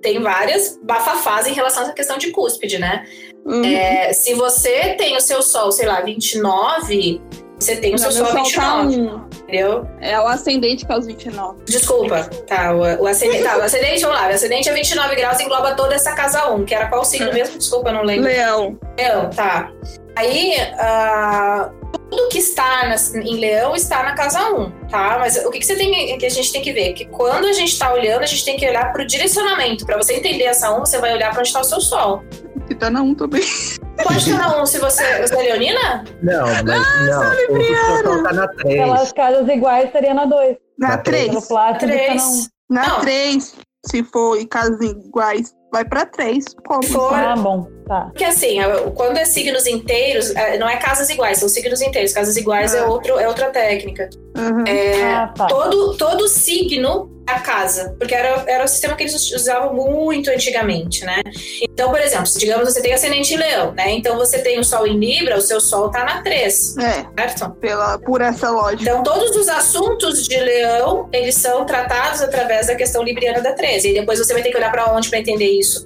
[0.00, 3.06] Tem várias bafafás em relação a essa questão de cúspide, né?
[3.44, 3.64] Uhum.
[3.64, 7.20] É, se você tem o seu sol, sei lá, 29,
[7.58, 9.26] você tem o seu sol sol tá 29, um.
[9.42, 9.88] entendeu?
[10.00, 11.58] É o ascendente que é os 29.
[11.64, 15.40] Desculpa, tá, o, o ascendente, tá, o ascendente, vamos lá, o ascendente é 29 graus,
[15.40, 17.58] engloba toda essa casa 1, que era qual signo mesmo?
[17.58, 18.24] Desculpa, eu não lembro.
[18.26, 18.78] Leão.
[18.96, 19.72] Leão, tá.
[20.14, 21.70] Aí, ah,
[22.10, 25.16] tudo que está em Leão está na casa 1, tá?
[25.18, 26.92] Mas o que, que você tem que a gente tem que ver?
[26.92, 29.84] Que quando a gente está olhando, a gente tem que olhar para o direcionamento.
[29.86, 32.22] Para você entender essa 1, você vai olhar para onde está o seu sol.
[32.66, 33.42] Que tá na 1 também.
[34.08, 36.04] Pode estar na 1 se você, você é leonina?
[36.22, 37.56] Não, mas Ah, não.
[37.56, 38.82] O seu sol tá na 3.
[38.84, 40.56] Pelas casas iguais, seria na 2.
[40.78, 41.28] Na Na 3.
[41.28, 42.06] Pelo plástico, tá na 1.
[42.06, 42.48] 3.
[42.70, 43.00] Na Não.
[43.00, 43.54] 3.
[43.86, 46.44] Se for em casas iguais, vai pra 3.
[46.66, 46.82] Como?
[46.82, 48.00] For- Ah, bom, tá.
[48.12, 48.58] Porque assim,
[48.94, 52.12] quando é signos inteiros, é, não é casas iguais, são signos inteiros.
[52.12, 52.86] Casas iguais é, Ah.
[52.86, 54.08] outro, é outra técnica.
[54.36, 54.64] Uhum.
[54.66, 55.46] É, Ah, tá.
[55.46, 60.30] todo, todo signo é a casa, porque era, era o sistema que eles usavam muito
[60.30, 61.20] antigamente, né?
[61.60, 63.90] Então, por exemplo, se digamos você tem ascendente em leão, né?
[63.90, 67.50] Então você tem o sol em Libra, o seu sol tá na 3, É, certo?
[67.60, 68.82] pela, por essa lógica.
[68.82, 73.90] Então, todos os assuntos de leão, eles são tratados através da questão libriana da 13.
[73.90, 75.84] E depois você vai ter que olhar para onde para entender isso?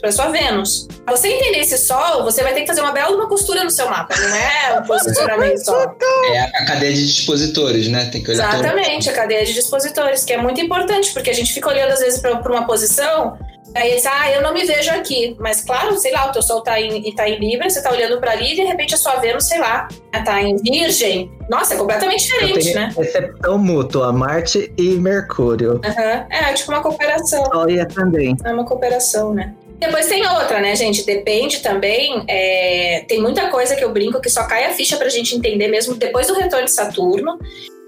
[0.00, 0.88] Para sua Vênus.
[1.04, 3.70] Pra você entender esse sol, você vai ter que fazer uma bela uma costura no
[3.70, 5.94] seu mapa, não é um posicionamento só.
[6.32, 8.06] É a- cadeia de dispositores, né?
[8.06, 11.34] Tem que olhar todo- Exatamente, a cadeia de dispositores, que é muito importante, porque a
[11.34, 13.36] gente fica olhando às vezes para uma posição,
[13.74, 15.36] aí diz, ah, eu não me vejo aqui.
[15.40, 18.18] Mas claro, sei lá, o teu sol tá em, tá em Libra, você tá olhando
[18.20, 19.88] para ali e de repente a sua Vênus, sei lá,
[20.24, 21.30] tá em Virgem.
[21.48, 22.94] Nossa, é completamente Eu diferente, tenho né?
[22.98, 25.80] excepção mútua, Marte e Mercúrio.
[25.84, 26.26] Aham.
[26.30, 27.44] É, tipo uma cooperação.
[27.68, 28.42] E ascendente.
[28.46, 29.54] É uma cooperação, né?
[29.86, 31.04] Depois tem outra, né, gente?
[31.04, 32.22] Depende também.
[32.28, 35.66] é, Tem muita coisa que eu brinco que só cai a ficha pra gente entender
[35.66, 37.36] mesmo depois do retorno de Saturno.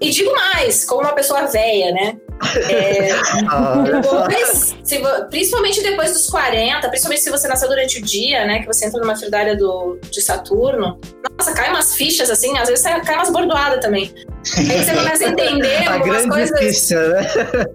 [0.01, 2.17] E digo mais, como uma pessoa velha, né?
[2.69, 3.09] É,
[3.83, 8.59] depois, se principalmente depois dos 40, principalmente se você nasceu durante o dia, né?
[8.59, 10.99] Que você entra numa fridária do, de Saturno.
[11.37, 14.13] Nossa, cai umas fichas assim, às vezes cai umas bordoadas também.
[14.57, 16.59] Aí você começa a entender a algumas coisas.
[16.59, 17.27] ficha, né?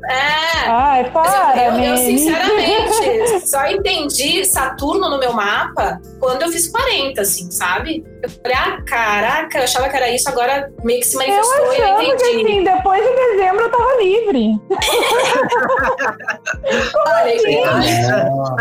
[0.08, 6.48] É, Ai, para, eu, eu, eu, sinceramente, só entendi Saturno no meu mapa quando eu
[6.50, 8.04] fiz 40, assim, sabe?
[8.22, 11.72] Eu falei, ah, caraca, eu achava que era isso, agora meio que se Eu manifestou
[11.72, 12.44] e eu achava que entendi.
[12.44, 14.61] assim, depois de dezembro eu tava livre.
[17.06, 17.61] Olha, assim?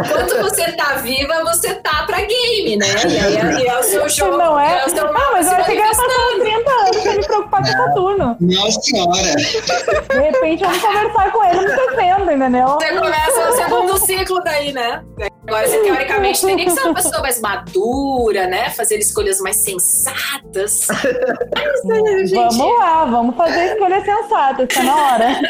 [0.05, 2.87] enquanto você tá viva, você tá pra game, né?
[3.09, 4.37] E aí é o seu jogo.
[4.37, 4.79] Não é?
[4.81, 5.97] é o seu Ah, mas eu achei que uns
[6.39, 8.37] 30 anos pra me preocupar com o Saturno.
[8.39, 9.35] Nossa senhora!
[9.35, 12.67] De repente, vamos conversar com ele no 60, entendeu?
[12.67, 15.03] Você começa o segundo ciclo daí, né?
[15.47, 18.69] Agora você teoricamente teria que ser uma pessoa mais madura, né?
[18.71, 20.87] Fazer escolhas mais sensatas.
[21.55, 25.41] Mas, é, gente, Vamos lá, vamos fazer escolha sensata, está na hora.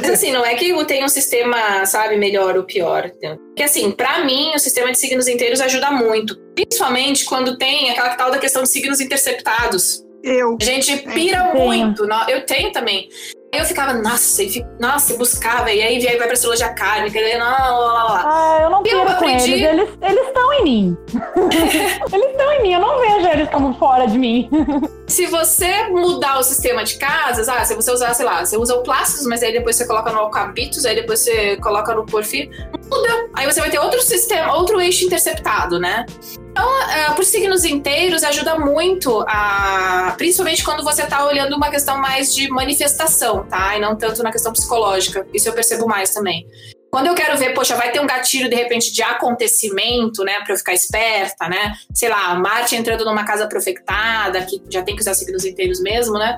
[0.00, 3.10] Mas assim, não é que tem um sistema, sabe, melhor ou pior.
[3.10, 6.36] Porque assim, pra mim, o sistema de signos inteiros ajuda muito.
[6.54, 10.04] Principalmente quando tem aquela tal da questão de signos interceptados.
[10.22, 10.56] Eu.
[10.60, 12.06] A gente pira muito.
[12.28, 13.08] Eu tenho também.
[13.52, 17.18] Aí eu ficava, nossa, e fi- nossa, e buscava, e aí vai pra astrologia kármica,
[17.18, 18.22] e lá, lá, lá.
[18.24, 19.52] Ah, eu não Eu com aprendi.
[19.54, 19.68] eles.
[19.68, 20.96] Eles eles estão em mim.
[22.12, 24.48] eles estão em mim, eu não vejo eles como fora de mim.
[25.08, 28.76] Se você mudar o sistema de casas, ah, se você usar, sei lá, você usa
[28.76, 32.48] o Plácidos, mas aí depois você coloca no Alcabitos, aí depois você coloca no Porfírio,
[32.88, 33.28] muda.
[33.34, 36.06] Aí você vai ter outro sistema, outro eixo interceptado, né?
[36.50, 40.14] Então, é, por signos inteiros, ajuda muito a.
[40.18, 43.76] Principalmente quando você tá olhando uma questão mais de manifestação, tá?
[43.76, 45.26] E não tanto na questão psicológica.
[45.32, 46.46] Isso eu percebo mais também.
[46.90, 50.54] Quando eu quero ver, poxa, vai ter um gatilho de repente de acontecimento, né, pra
[50.54, 51.74] eu ficar esperta, né?
[51.94, 56.14] Sei lá, Marte entrando numa casa profectada, que já tem que usar signos inteiros mesmo,
[56.18, 56.36] né?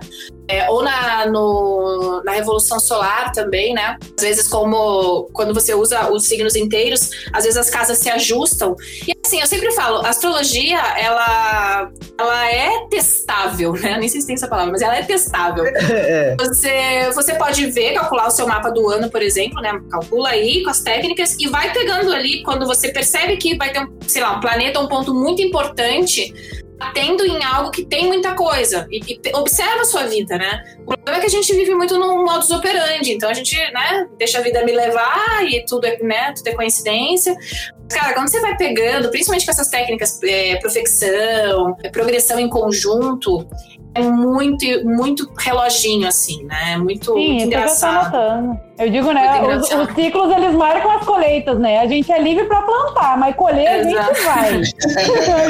[0.49, 3.97] É, ou na, no- na Revolução Solar também, né?
[4.19, 8.77] Às vezes, como quando você usa os signos inteiros, às vezes as casas se ajustam.
[9.09, 13.97] E assim, eu sempre falo, a astrologia, ela, ela é testável, né?
[13.99, 15.65] Nem sei se tem essa palavra, mas ela é testável.
[16.03, 19.81] É, Você, você pode ver, calcular o seu mapa do ano, por exemplo, né?
[19.91, 23.81] Calcula aí com as técnicas e vai pegando ali quando você percebe que vai ter,
[23.81, 26.33] um, sei lá, um planeta, um ponto muito importante,
[26.79, 28.87] batendo em algo que tem muita coisa.
[28.91, 30.63] E, e observa a sua vida, né?
[31.05, 34.39] Problema é que a gente vive muito num modus operandi, então a gente, né, deixa
[34.39, 37.37] a vida me levar e tudo é, né, tudo é coincidência.
[37.91, 43.47] Cara, quando você vai pegando, principalmente com essas técnicas, é, profecção, progressão em conjunto,
[43.95, 46.73] é muito, muito reloginho, assim, né?
[46.73, 48.17] É Muito, Sim, muito eu engraçado.
[48.17, 48.61] anotando.
[48.79, 51.79] Eu digo, né, os, os ciclos eles marcam as colheitas, né?
[51.79, 54.55] A gente é livre pra plantar, mas colher a gente vai.
[54.55, 54.73] A gente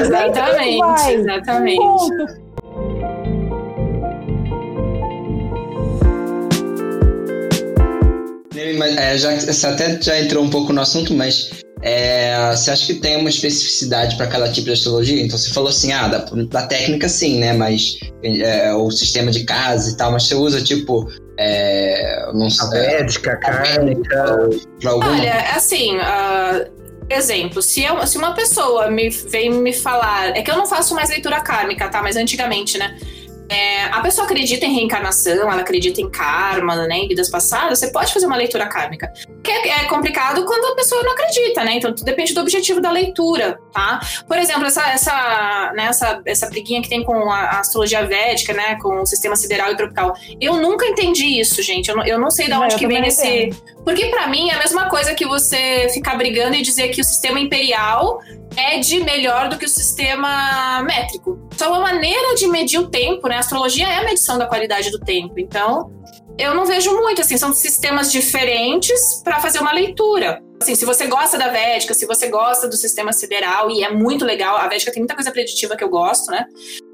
[0.00, 1.14] Exatamente, vai.
[1.14, 1.76] exatamente.
[1.76, 2.41] Ponto.
[8.80, 11.50] É, já, você até já entrou um pouco no assunto, mas
[11.82, 15.20] é, você acha que tem uma especificidade para cada tipo de astrologia?
[15.20, 17.52] Então você falou assim, ah, da, da técnica sim, né?
[17.52, 21.11] Mas é, o sistema de casa e tal, mas você usa tipo.
[21.38, 22.78] É, não a sei.
[23.30, 24.48] a kármica.
[24.80, 25.08] Pra algum...
[25.08, 26.64] Olha, assim, ah,
[27.11, 30.37] exemplo, se, eu- se uma pessoa me vem me falar.
[30.37, 32.00] É que eu não faço mais leitura kármica, tá?
[32.02, 32.96] Mas antigamente, né?
[33.52, 36.96] É, a pessoa acredita em reencarnação, ela acredita em karma, né?
[36.96, 39.12] Em vidas passadas, você pode fazer uma leitura kármica.
[39.26, 41.74] Porque é, é complicado quando a pessoa não acredita, né?
[41.74, 44.00] Então tudo depende do objetivo da leitura, tá?
[44.26, 48.54] Por exemplo, essa, essa, né, essa, essa briguinha que tem com a, a astrologia védica,
[48.54, 48.78] né?
[48.80, 50.14] Com o sistema sideral e tropical.
[50.40, 51.90] Eu nunca entendi isso, gente.
[51.90, 53.50] Eu não, eu não sei de onde que vem esse.
[53.84, 57.04] Porque pra mim é a mesma coisa que você ficar brigando e dizer que o
[57.04, 58.20] sistema imperial
[58.56, 61.48] é de melhor do que o sistema métrico.
[61.56, 63.36] Só uma maneira de medir o tempo, né?
[63.36, 65.38] A astrologia é a medição da qualidade do tempo.
[65.38, 65.90] Então,
[66.38, 70.42] eu não vejo muito, assim, são sistemas diferentes para fazer uma leitura.
[70.60, 74.24] Assim, se você gosta da Védica, se você gosta do sistema sideral, e é muito
[74.24, 76.46] legal, a Védica tem muita coisa preditiva que eu gosto, né?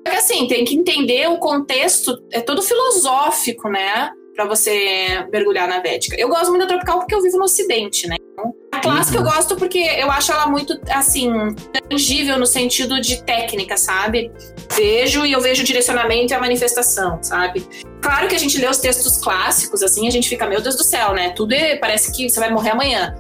[0.06, 4.10] Só que assim, tem que entender o contexto, é todo filosófico, né?
[4.34, 6.16] Pra você mergulhar na Védica.
[6.18, 8.16] Eu gosto muito da Tropical porque eu vivo no Ocidente, né?
[8.32, 11.30] Então, A clássica eu gosto porque eu acho ela muito, assim,
[11.88, 14.30] tangível no sentido de técnica, sabe?
[14.72, 17.66] Vejo e eu vejo o direcionamento e a manifestação, sabe?
[18.00, 20.84] Claro que a gente lê os textos clássicos, assim, a gente fica, meu Deus do
[20.84, 21.30] céu, né?
[21.30, 23.16] Tudo é, parece que você vai morrer amanhã.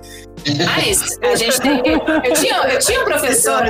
[0.66, 1.82] Mas a gente tem.
[2.24, 3.62] Eu tinha, eu tinha um professor.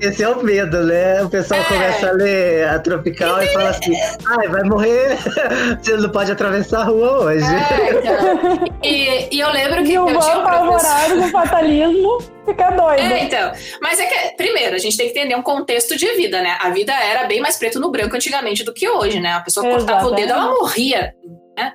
[0.00, 1.22] Esse é o medo, né?
[1.22, 1.64] O pessoal É.
[1.64, 3.92] começa a ler a tropical e fala assim:
[4.26, 5.16] ai, vai morrer,
[5.82, 7.44] você não pode atravessar a rua hoje.
[7.44, 8.78] É, então.
[8.82, 11.16] e, e eu lembro que E o eu tinha um professor.
[11.22, 13.00] com fatalismo fica doido.
[13.00, 13.52] É, então.
[13.80, 16.56] Mas é que, primeiro, a gente tem que entender um contexto de vida, né?
[16.60, 19.32] A vida era bem mais preto no branco antigamente do que hoje, né?
[19.34, 21.14] A pessoa cortava o dedo, ela morria,
[21.56, 21.72] né?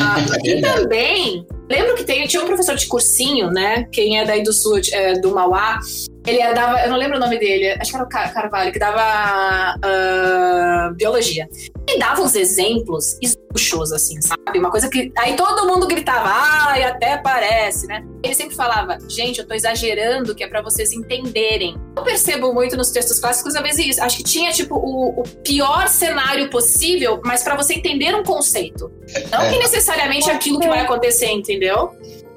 [0.00, 3.84] Ah, e também, lembro que tem, tinha um professor de cursinho, né?
[3.90, 5.80] Quem é daí do sul, é, do Mauá,
[6.26, 9.74] Ele dava, eu não lembro o nome dele, acho que era o Carvalho, que dava
[9.76, 11.46] uh, biologia.
[11.86, 14.58] Ele dava uns exemplos esbuchos, assim, sabe?
[14.58, 15.12] Uma coisa que.
[15.18, 18.02] Aí todo mundo gritava, ai, até parece, né?
[18.22, 21.76] Ele sempre falava, gente, eu tô exagerando, que é para vocês entenderem.
[21.94, 24.02] Eu percebo muito nos textos clássicos, às vezes, isso.
[24.02, 28.90] Acho que tinha, tipo, o, o pior cenário possível, mas para você entender um conceito.
[29.30, 29.50] Não é.
[29.50, 31.92] que necessariamente aquilo que vai acontecer, entendeu?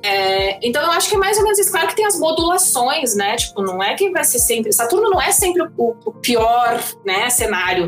[0.07, 1.69] É, então eu acho que é mais ou menos isso.
[1.69, 3.35] Claro que tem as modulações, né?
[3.35, 4.71] Tipo, não é que vai ser sempre.
[4.71, 7.87] Saturno não é sempre o, o pior né, cenário.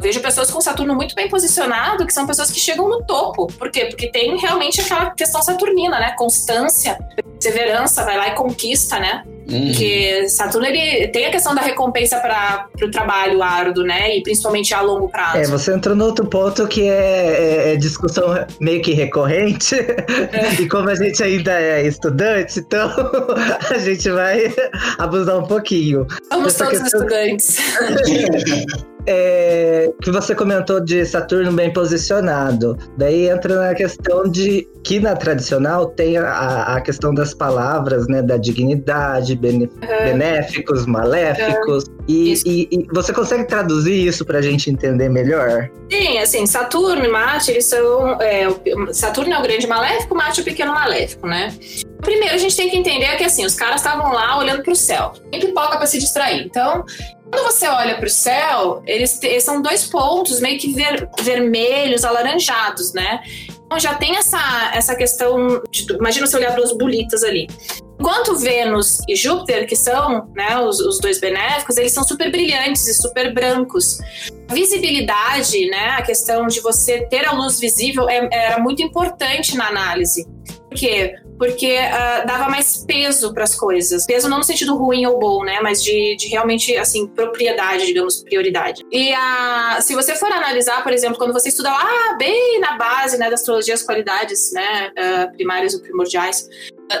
[0.00, 3.48] Vejo pessoas com Saturno muito bem posicionado, que são pessoas que chegam no topo.
[3.48, 3.86] Por quê?
[3.86, 6.14] Porque tem realmente aquela questão saturnina, né?
[6.16, 9.22] Constância, perseverança, vai lá e conquista, né?
[9.50, 9.66] Uhum.
[9.66, 14.16] Porque Saturno ele tem a questão da recompensa para o trabalho árduo, né?
[14.16, 15.38] E principalmente a longo prazo.
[15.38, 19.74] É, você entrou no outro ponto que é, é, é discussão meio que recorrente.
[19.74, 20.54] É.
[20.60, 22.90] e como a gente ainda é estudante, então
[23.74, 24.54] a gente vai
[24.98, 26.06] abusar um pouquinho.
[26.30, 27.00] Somos todos questão...
[27.00, 27.56] estudantes.
[29.10, 32.76] é, que você comentou de Saturno bem posicionado.
[32.98, 38.20] Daí entra na questão de que na tradicional tem a, a questão das palavras, né?
[38.20, 40.04] Da dignidade, bene, uhum.
[40.04, 41.84] benéficos, maléficos.
[41.84, 42.04] Uhum.
[42.06, 45.70] E, e, e, você consegue traduzir isso para a gente entender melhor?
[45.90, 48.20] Sim, assim, Saturno e Marte, eles são.
[48.20, 48.46] É,
[48.92, 51.54] Saturno é o grande maléfico, Marte é o pequeno maléfico, né?
[52.02, 54.76] Primeiro, a gente tem que entender que assim, os caras estavam lá olhando para o
[54.76, 55.12] céu.
[55.30, 56.44] Tem pipoca para se distrair.
[56.44, 56.84] Então,
[57.30, 62.04] quando você olha para o céu, eles, eles, são dois pontos meio que ver, vermelhos,
[62.04, 63.20] alaranjados, né?
[63.66, 65.62] Então já tem essa, essa questão.
[65.70, 67.46] De, imagina você olhar duas bolitas ali.
[68.00, 72.86] Enquanto Vênus e Júpiter, que são né, os, os, dois benéficos, eles são super brilhantes
[72.86, 73.98] e super brancos.
[74.48, 79.56] A visibilidade, né, a questão de você ter a luz visível é, era muito importante
[79.56, 80.26] na análise.
[80.68, 81.16] Por quê?
[81.38, 84.04] Porque uh, dava mais peso para as coisas.
[84.06, 85.60] Peso não no sentido ruim ou bom, né?
[85.62, 88.82] Mas de, de realmente, assim, propriedade, digamos, prioridade.
[88.90, 93.18] E uh, se você for analisar, por exemplo, quando você estuda lá bem na base
[93.18, 96.48] né, da astrologia, as qualidades né, uh, primárias ou primordiais,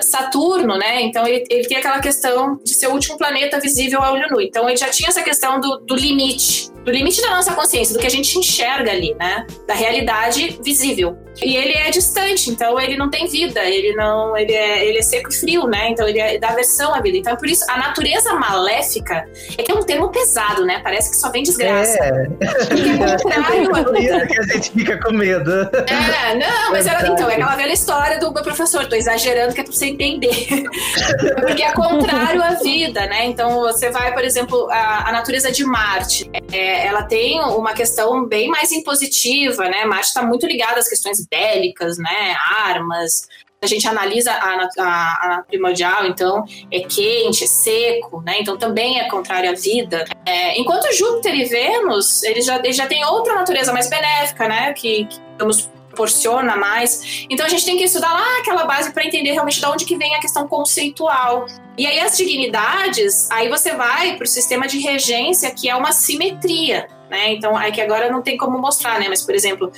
[0.02, 1.02] Saturno, né?
[1.02, 4.40] Então ele, ele tem aquela questão de ser o último planeta visível a olho nu.
[4.40, 8.00] Então ele já tinha essa questão do, do limite, do limite da nossa consciência, do
[8.00, 9.46] que a gente enxerga ali, né?
[9.66, 11.16] Da realidade visível.
[11.42, 15.02] E ele é distante, então ele não tem vida, ele não, ele é, ele é
[15.02, 15.90] seco e frio, né?
[15.90, 17.16] Então ele é da aversão à vida.
[17.16, 19.24] Então por isso a natureza maléfica
[19.56, 20.80] é que é um termo pesado, né?
[20.82, 21.96] Parece que só vem desgraça.
[22.02, 22.24] É.
[22.66, 24.26] Porque é contrário à vida.
[24.26, 25.52] que a gente fica com medo.
[25.52, 29.60] É, não, mas era, então é aquela velha história do meu professor, tô exagerando que
[29.60, 30.64] é entender.
[31.40, 33.26] Porque é contrário à vida, né?
[33.26, 38.26] Então você vai, por exemplo, a, a natureza de Marte, é, ela tem uma questão
[38.26, 39.84] bem mais impositiva, né?
[39.84, 42.36] Marte está muito ligada às questões bélicas, né?
[42.66, 43.28] Armas,
[43.60, 48.36] a gente analisa a, a, a, primordial, então é quente, é seco, né?
[48.40, 50.04] Então também é contrário à vida.
[50.24, 54.72] É, enquanto Júpiter e Vênus, eles já, já têm outra natureza mais benéfica, né?
[54.74, 55.18] Que, que
[55.98, 57.26] proporciona mais.
[57.28, 59.96] Então a gente tem que estudar lá aquela base para entender realmente de onde que
[59.96, 61.46] vem a questão conceitual.
[61.76, 65.92] E aí as dignidades, aí você vai para o sistema de regência, que é uma
[65.92, 66.88] simetria.
[67.10, 67.32] Né?
[67.32, 69.06] Então, é que agora não tem como mostrar, né?
[69.08, 69.72] Mas, por exemplo,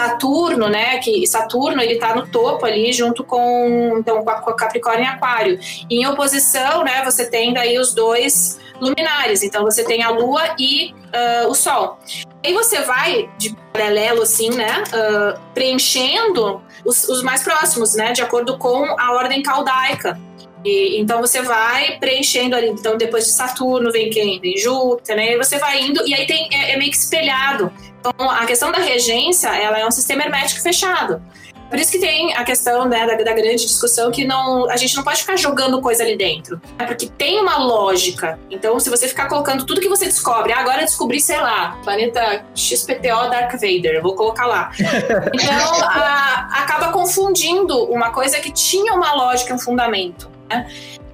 [0.00, 0.98] Saturno, né?
[0.98, 5.58] Que Saturno ele está no topo ali junto com, então, com Capricórnio e Aquário.
[5.90, 7.02] E em oposição, né?
[7.04, 9.42] Você tem daí os dois luminares.
[9.42, 11.98] Então, você tem a Lua e uh, o Sol.
[12.44, 14.84] Aí você vai de paralelo, assim, né?
[14.88, 18.12] Uh, preenchendo os, os, mais próximos, né?
[18.12, 20.18] De acordo com a ordem caldaica.
[20.64, 22.68] E, então você vai preenchendo ali.
[22.68, 24.40] Então, depois de Saturno vem quem?
[24.40, 25.32] Vem Júpiter, né?
[25.32, 27.72] E você vai indo, e aí tem, é, é meio que espelhado.
[27.98, 31.20] Então, a questão da regência, ela é um sistema hermético fechado.
[31.68, 34.96] Por isso que tem a questão né, da, da, grande discussão que não, a gente
[34.96, 36.60] não pode ficar jogando coisa ali dentro.
[36.78, 36.86] Né?
[36.86, 38.38] Porque tem uma lógica.
[38.50, 42.44] Então, se você ficar colocando tudo que você descobre, ah, agora descobri, sei lá, planeta
[42.54, 44.70] XPTO Dark Vader, vou colocar lá.
[45.36, 50.30] Então, a, acaba confundindo uma coisa que tinha uma lógica um fundamento.
[50.48, 50.66] Né?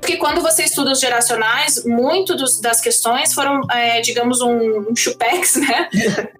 [0.03, 4.97] Porque quando você estuda os geracionais, muito dos, das questões foram, é, digamos, um, um
[4.97, 5.89] chupex, né?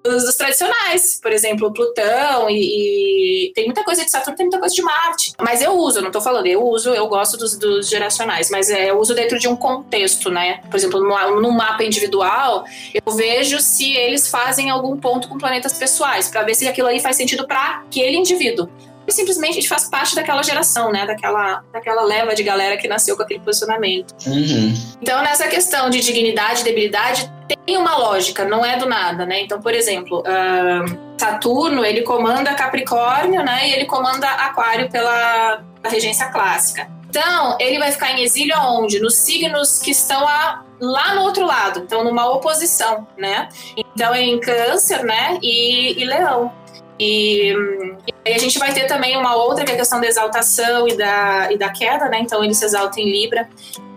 [0.03, 1.21] dos, dos, tradicionais.
[1.23, 5.33] Por exemplo, Plutão e, e, tem muita coisa de Saturno, tem muita coisa de Marte.
[5.41, 8.91] Mas eu uso, não tô falando, eu uso, eu gosto dos, dos geracionais, mas é,
[8.91, 10.61] eu uso dentro de um contexto, né?
[10.69, 15.75] Por exemplo, no, no mapa individual, eu vejo se eles fazem algum ponto com planetas
[15.75, 18.69] pessoais, para ver se aquilo aí faz sentido para aquele indivíduo
[19.07, 21.07] e simplesmente a gente faz parte daquela geração, né?
[21.07, 24.15] Daquela, daquela leva de galera que nasceu com aquele posicionamento.
[24.27, 24.75] Uhum.
[25.01, 27.31] Então, nessa questão de dignidade e debilidade,
[27.67, 29.43] tem uma lógica, não é do nada, né?
[29.43, 33.69] Então, por exemplo, uh, Saturno, ele comanda Capricórnio, né?
[33.69, 36.89] E ele comanda Aquário pela regência clássica.
[37.09, 38.99] Então, ele vai ficar em exílio aonde?
[38.99, 43.49] Nos signos que estão a, lá no outro lado, então numa oposição, né?
[43.77, 45.39] Então, é em câncer, né?
[45.43, 46.51] E, e leão.
[47.03, 47.53] E,
[48.25, 50.97] e, a gente vai ter também uma outra, que é a questão da exaltação e
[50.97, 52.21] da, e da queda, né?
[52.21, 53.49] Então ele se exalta em Libra,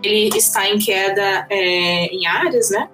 [0.02, 2.88] ele está em queda é, em Ares, né?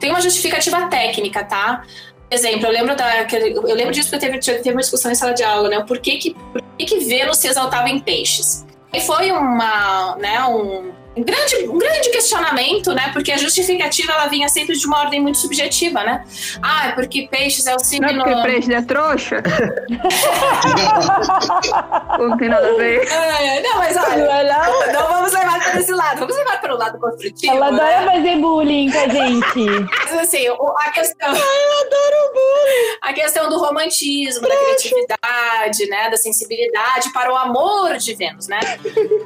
[0.00, 1.82] Tem uma justificativa técnica, tá?
[2.30, 5.42] exemplo, eu lembro, da, eu lembro disso porque teve, teve uma discussão em sala de
[5.42, 5.84] aula, né?
[5.86, 8.64] Por que, que, por que, que Vênus se exaltava em peixes?
[8.90, 13.10] E foi uma, né, um, um grande, um grande questionamento, né?
[13.12, 16.24] Porque a justificativa ela vinha sempre de uma ordem muito subjetiva, né?
[16.62, 18.10] Ah, é porque peixes é o signo.
[18.10, 19.42] Não é porque peixe é trouxa?
[22.18, 23.06] não tem nada a ver.
[23.06, 26.78] É, não, mas olha, não, não vamos levar para esse lado, vamos levar para o
[26.78, 27.56] lado construtivo.
[27.56, 28.12] Ela adora né?
[28.12, 29.66] fazer bullying com a gente.
[30.12, 31.28] Mas assim, a questão.
[31.28, 32.98] Ai, eu adoro bullying.
[33.00, 36.10] A questão do romantismo, da criatividade, né?
[36.10, 38.60] Da sensibilidade para o amor de Vênus, né?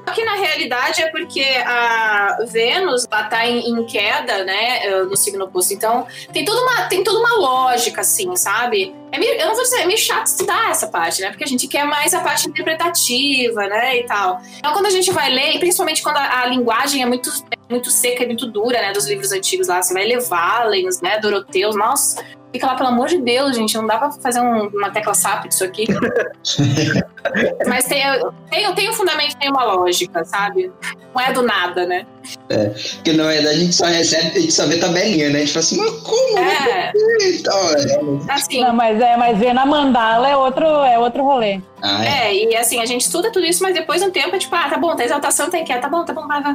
[0.06, 5.02] Só que na realidade é porque a Vênus ela tá em, em, queda, né, eh,
[5.04, 5.72] no signo oposto.
[5.72, 8.94] Então, tem toda uma, tem toda uma lógica, assim, sabe?
[9.12, 11.30] É meio, eu não vou dizer, é meio chato estudar essa parte, né?
[11.30, 14.40] Porque a gente quer mais a parte interpretativa, né, e tal.
[14.58, 17.90] Então, quando a gente vai ler, principalmente quando a, a linguagem é muito, é muito
[17.90, 21.76] seca e muito dura, né, dos livros antigos lá, você vai ler Valens, né, Doroteus,
[21.76, 25.14] nossa, fica lá, pelo amor de Deus, gente, não dá pra fazer um, uma tecla
[25.14, 25.86] SAP disso aqui.
[27.66, 28.02] Mas tem,
[28.50, 30.72] tem, tem um fundamento, tem uma lógica, sabe?
[31.14, 32.06] Não é do nada, né?
[32.48, 35.36] É, porque na verdade a gente só recebe, a gente só vê tabelinha, né?
[35.36, 36.38] A gente fala assim, mas como?
[36.38, 36.92] É.
[37.22, 38.32] Então, é.
[38.32, 41.60] Assim, Não, mas, é, mas ver na mandala é outro, é outro rolê.
[41.82, 42.28] Ah, é.
[42.28, 44.54] É, e assim, a gente estuda tudo isso, mas depois de um tempo é tipo,
[44.54, 46.54] ah, tá bom, tá exaltação, tá inquieta, tá bom, tá bom, vai, vai,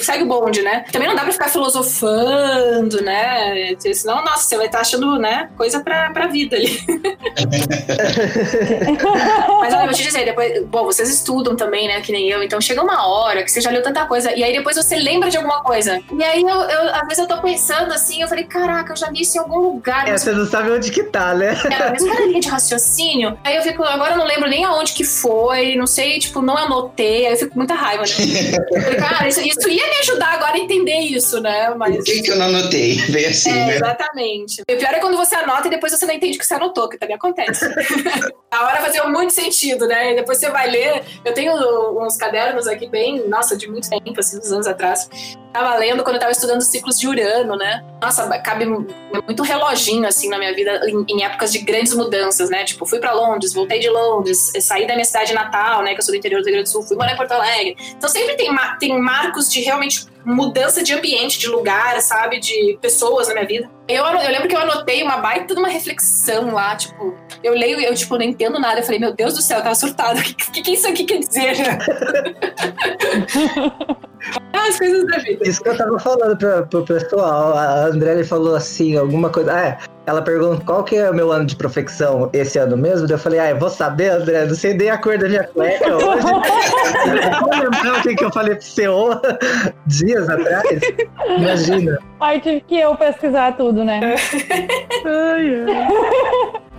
[0.00, 0.84] segue o bonde, né?
[0.92, 3.74] Também não dá pra ficar filosofando, né?
[3.78, 6.80] Senão, nossa, você vai estar achando, né, coisa pra, pra vida ali.
[9.60, 12.42] mas olha, eu vou te dizer, depois, bom, vocês estudam também, né, que nem eu,
[12.42, 15.30] então chega uma hora que você já leu tanta coisa, e aí depois você lembra
[15.30, 16.00] de alguma coisa.
[16.12, 19.10] E aí, eu, eu às vezes eu tô pensando assim, eu falei, caraca, eu já
[19.10, 20.08] li isso em algum lugar.
[20.08, 21.56] É, mas você não sabe onde que tá, né?
[21.70, 23.38] era a mesma linha de raciocínio.
[23.44, 26.56] Aí eu fico, agora eu não lembro nem aonde que foi, não sei, tipo, não
[26.56, 28.08] anotei, aí eu fico com muita raiva, né?
[28.70, 31.72] Eu falei, cara, isso, isso ia me ajudar agora a entender isso, né?
[31.76, 31.96] Mas.
[31.96, 33.00] Por que, que eu não anotei?
[33.10, 33.74] Bem assim, É, né?
[33.76, 34.62] exatamente.
[34.68, 36.54] E o pior é quando você anota e depois você não entende o que você
[36.54, 37.66] anotou, que também acontece.
[38.50, 40.12] a hora fazia muito sentido, né?
[40.12, 41.02] E depois você vai ler.
[41.24, 41.52] Eu tenho
[42.00, 45.08] uns cadernos aqui bem, nossa, de muito tempo, assim, uns anos atrás.
[45.52, 47.84] Tava lendo quando eu tava estudando os ciclos de Urano, né?
[48.00, 52.62] Nossa, cabe muito reloginho, assim, na minha vida, em, em épocas de grandes mudanças, né?
[52.64, 55.94] Tipo, fui pra Londres, voltei de Londres, saí da minha cidade natal, né?
[55.94, 57.76] Que eu sou do interior do Rio Grande do Sul, fui morar em Porto Alegre.
[57.96, 58.48] Então sempre tem,
[58.78, 62.38] tem marcos de realmente mudança de ambiente, de lugar, sabe?
[62.38, 63.70] De pessoas na minha vida.
[63.88, 67.80] Eu, eu lembro que eu anotei uma baita de uma reflexão lá, tipo, eu leio
[67.80, 68.80] e eu, tipo, não entendo nada.
[68.80, 70.20] Eu falei, meu Deus do céu, eu tava surtada.
[70.20, 71.56] O que, que, que isso aqui quer dizer?
[74.52, 75.48] As coisas da vida.
[75.48, 77.56] Isso que eu tava falando pra, pro pessoal.
[77.56, 79.52] A André falou assim, alguma coisa.
[79.52, 79.78] Ah, é.
[80.06, 83.06] Ela perguntou qual que é o meu ano de profecção esse ano mesmo.
[83.06, 84.44] Daí eu falei, ah, eu vou saber, André.
[84.44, 86.22] Não sei nem a cor da minha cueca hoje.
[87.40, 89.20] Vou lembrar o que, que eu falei pro seu
[89.86, 90.80] dias atrás.
[91.38, 91.98] Imagina.
[92.20, 94.00] Aí tive que eu pesquisar tudo, né?
[95.04, 96.70] Ai, ai.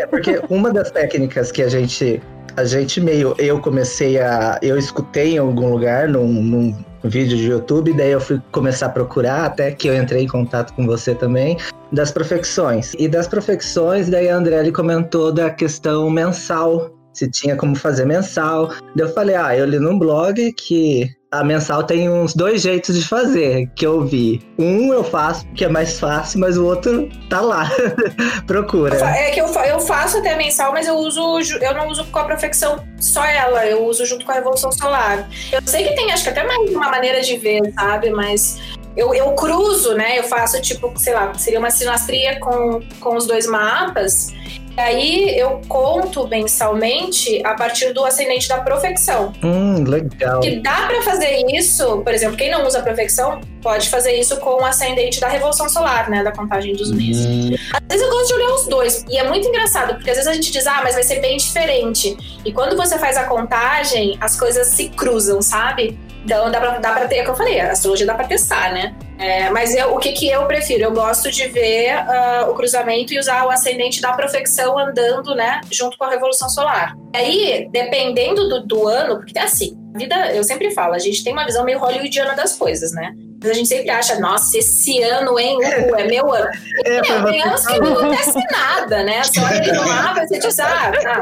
[0.00, 2.22] É, porque uma das técnicas que a gente,
[2.60, 7.48] a gente meio, eu comecei a, eu escutei em algum lugar, num, num vídeo de
[7.48, 11.14] YouTube, daí eu fui começar a procurar, até que eu entrei em contato com você
[11.14, 11.56] também,
[11.90, 12.94] das profecções.
[12.98, 18.68] E das profecções, daí a André comentou da questão mensal, se tinha como fazer mensal.
[18.94, 22.98] Daí eu falei, ah, eu li num blog que a mensal tem uns dois jeitos
[22.98, 24.42] de fazer, que eu vi.
[24.58, 27.70] Um eu faço, que é mais fácil, mas o outro tá lá.
[28.48, 28.96] Procura.
[28.96, 31.20] É que eu, eu faço até mensal, mas eu uso
[31.60, 35.28] eu não uso com a profecção só ela, eu uso junto com a Revolução Solar.
[35.52, 38.10] Eu sei que tem, acho que até mais uma maneira de ver, sabe?
[38.10, 38.58] Mas
[38.96, 40.18] eu, eu cruzo, né?
[40.18, 44.34] Eu faço tipo, sei lá, seria uma sinastria com, com os dois mapas.
[44.76, 49.32] E aí eu conto mensalmente a partir do ascendente da profecção.
[49.42, 50.40] Hum, legal.
[50.40, 54.38] Que dá pra fazer isso, por exemplo, quem não usa a profecção pode fazer isso
[54.38, 56.22] com o ascendente da Revolução Solar, né?
[56.22, 57.26] Da contagem dos meses.
[57.26, 59.04] Hum, Às vezes eu gosto de olhar os dois.
[59.08, 61.36] E é muito engraçado, porque às vezes a gente diz, ah, mas vai ser bem
[61.36, 62.16] diferente.
[62.44, 65.98] E quando você faz a contagem, as coisas se cruzam, sabe?
[66.24, 68.26] Então dá pra, dá pra ter, é o que eu falei, a astrologia dá pra
[68.26, 68.94] testar, né?
[69.20, 70.84] É, mas eu- o que, que eu prefiro?
[70.84, 75.60] Eu gosto de ver ah, o cruzamento e usar o ascendente da profecção andando, né?
[75.70, 76.96] Junto com a Revolução Solar.
[77.14, 81.22] Aí, dependendo do, do ano, porque é assim, a vida, eu sempre falo, a gente
[81.22, 83.12] tem uma visão meio hollywoodiana das coisas, né?
[83.42, 86.48] A gente sempre acha, nossa, esse ano, hein, uh, é meu ano.
[86.84, 89.22] É, É, tem anos que não acontece nada, né?
[89.24, 91.20] Só olha no mapa você diz, ah, tá.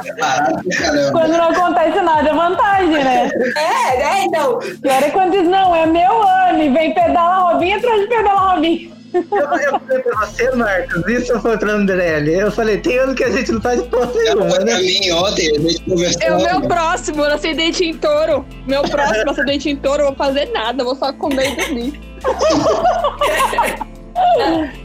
[1.12, 3.30] Quando não acontece nada, é vantagem, né?
[3.56, 4.58] É, é, então.
[4.82, 8.54] Pior é quando diz, não, é meu ano, e vem pedala Robinho atrás de pedala
[8.54, 8.98] Robinho.
[9.14, 12.34] Eu, eu falei pra você, Marcos, isso eu falei pra Andrelli.
[12.34, 14.78] Eu falei, tem ano que a gente não faz porra nenhuma, Pra né?
[14.78, 16.22] mim, ontem, a gente conversou.
[16.22, 18.44] É o meu próximo, acidente em touro.
[18.66, 22.07] Meu próximo acidente em touro, eu vou fazer nada, eu vou só comer e dormir.
[22.22, 23.84] yeah.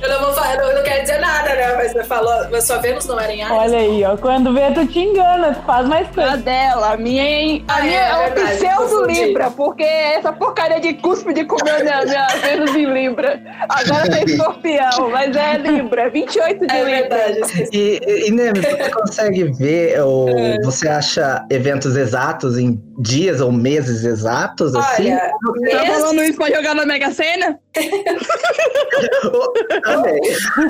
[0.01, 1.75] Eu não vou falar, eu não quero dizer nada, né?
[1.75, 3.57] Mas você falou, mas sua Vênus não era em Ares.
[3.57, 4.17] Olha aí, ó.
[4.17, 6.37] Quando vê, tu te engana, tu faz mais A coisa.
[6.37, 9.25] dela, a minha, em- a Ah, minha é, é, o verdade, pseudo confundi.
[9.25, 13.41] Libra, porque essa porcaria de cuspe de comer minha, minha Vênus em Libra.
[13.69, 17.17] Agora tem escorpião, mas é Libra, 28 de É Libra.
[17.17, 17.69] verdade.
[17.71, 20.27] E, e, e Neme, você consegue ver, ou
[20.63, 25.11] você acha eventos exatos em dias ou meses exatos, assim?
[25.11, 25.31] Olha,
[25.71, 27.59] Tá falando isso pra jogar na Mega Sena?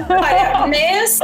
[0.10, 1.20] Olha, mês.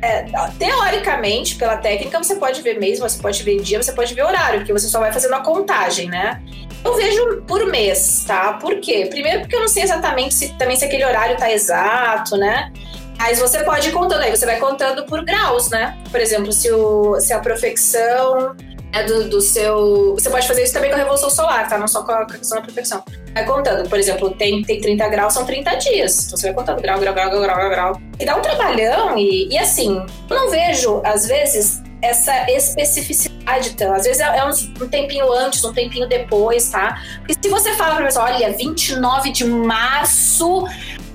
[0.00, 0.24] é,
[0.58, 4.60] teoricamente, pela técnica, você pode ver mês, você pode ver dia, você pode ver horário,
[4.60, 6.40] porque você só vai fazendo a contagem, né?
[6.84, 8.54] Eu vejo por mês, tá?
[8.54, 9.06] Por quê?
[9.10, 12.72] Primeiro porque eu não sei exatamente se também se aquele horário tá exato, né?
[13.18, 15.98] Mas você pode ir contando, aí você vai contando por graus, né?
[16.08, 18.54] Por exemplo, se, o, se a profecção
[18.92, 20.14] é do, do seu.
[20.14, 21.78] Você pode fazer isso também com a Revolução Solar, tá?
[21.78, 23.02] Não só com a questão da profecção.
[23.34, 26.26] Vai contando, por exemplo, tem, tem 30 graus, são 30 dias.
[26.26, 28.00] Então você vai contando grau, grau, grau, grau, grau, grau.
[28.18, 33.70] E dá um trabalhão, e, e assim, eu não vejo, às vezes, essa especificidade.
[33.70, 37.00] Então, às vezes é, é um tempinho antes, um tempinho depois, tá?
[37.18, 40.66] Porque se você fala pra pessoa, olha, 29 de março.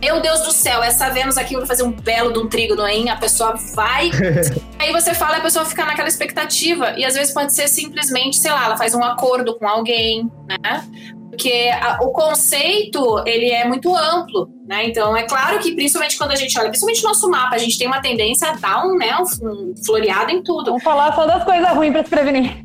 [0.03, 3.09] Meu Deus do céu, essa Vênus aqui vai fazer um belo de um trígono, hein?
[3.09, 4.11] A pessoa vai.
[4.77, 6.91] Aí você fala e a pessoa fica naquela expectativa.
[6.97, 10.83] E às vezes pode ser simplesmente, sei lá, ela faz um acordo com alguém, né?
[11.29, 14.85] Porque a- o conceito, ele é muito amplo, né?
[14.85, 17.77] Então, é claro que, principalmente quando a gente olha, principalmente no nosso mapa, a gente
[17.77, 20.65] tem uma tendência a dar um, né, um, um floreado em tudo.
[20.65, 22.61] Vamos falar só das coisas ruins pra se prevenir.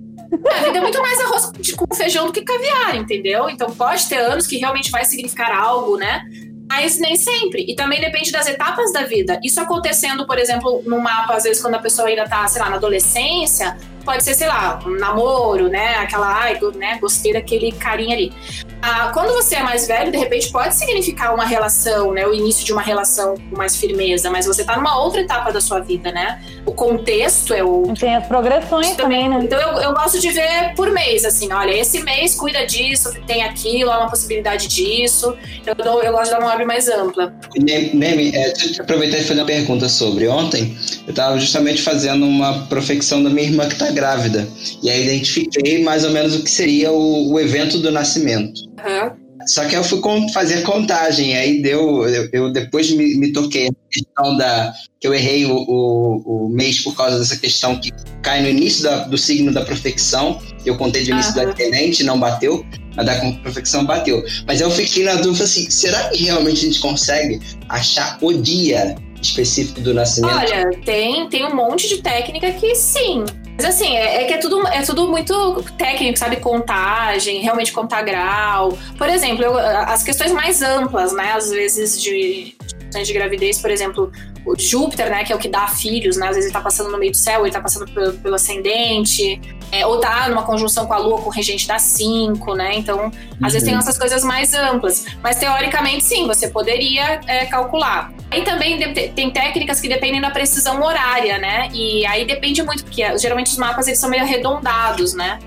[0.53, 3.49] A vida é muito mais arroz com feijão do que caviar, entendeu?
[3.49, 6.21] Então, pode ter anos que realmente vai significar algo, né?
[6.69, 7.65] Mas nem sempre.
[7.67, 9.41] E também depende das etapas da vida.
[9.43, 12.69] Isso acontecendo, por exemplo, no mapa, às vezes, quando a pessoa ainda tá, sei lá,
[12.69, 13.77] na adolescência,
[14.09, 15.97] pode ser, sei lá, um namoro, né?
[15.97, 16.97] Aquela, ai, né?
[16.99, 18.33] Gostei daquele carinha ali.
[18.81, 22.27] Ah, quando você é mais velho, de repente pode significar uma relação, né?
[22.27, 25.61] O início de uma relação com mais firmeza, mas você tá numa outra etapa da
[25.61, 26.41] sua vida, né?
[26.65, 27.93] O contexto é o.
[27.99, 29.41] Tem as progressões também, né?
[29.43, 33.43] Então eu, eu gosto de ver por mês, assim, olha, esse mês cuida disso, tem
[33.43, 35.37] aquilo, há uma possibilidade disso.
[35.67, 37.35] Eu, dou- eu gosto de dar uma obra mais ampla.
[37.59, 40.29] Ne- Neme, é, deixa eu aproveitar e fazer uma pergunta sobre.
[40.29, 44.47] Ontem, eu estava justamente fazendo uma profecção da minha irmã que está grávida.
[44.83, 48.61] E aí identifiquei mais ou menos o que seria o, o evento do nascimento.
[48.79, 49.13] Aham.
[49.47, 50.01] Só que eu fui
[50.35, 52.07] fazer contagem, aí deu.
[52.07, 54.73] Eu, eu depois me, me toquei na questão da.
[55.01, 57.91] que eu errei o, o, o mês por causa dessa questão que
[58.21, 60.39] cai no início da- do signo da profecção.
[60.67, 61.47] Eu contei de início Aham.
[61.47, 64.23] da tenente, não bateu, mas da profecção bateu.
[64.47, 67.41] Mas eu fiquei na dúvida assim: será que realmente a gente consegue
[67.71, 70.35] achar o dia específico do nascimento?
[70.37, 73.25] Olha, tem, tem um monte de técnica que sim.
[73.61, 76.37] Mas assim, é, é que é tudo, é tudo muito técnico, sabe?
[76.37, 78.79] Contagem, realmente contar grau.
[78.97, 81.33] Por exemplo, eu- as questões mais amplas, né?
[81.33, 84.13] Às vezes de, de questões de gravidez, por exemplo,
[84.47, 85.25] o Júpiter, né?
[85.25, 86.29] Que é o que dá filhos, né?
[86.29, 89.41] Às vezes ele tá passando no meio do céu, ele tá passando pelo, pelo ascendente.
[89.71, 92.77] é, ou tá numa conjunção com a Lua, com o regente da 5, né?
[92.77, 93.11] Então,
[93.43, 93.81] às vezes tem Uhum.
[93.81, 95.05] essas coisas mais amplas.
[95.23, 98.11] Mas teoricamente, sim, você poderia é, calcular.
[98.31, 101.71] Aí também tem técnicas que dependem da precisão horária, né?
[101.73, 105.39] E aí depende muito, porque eh, geralmente os mapas eles são meio arredondados, né?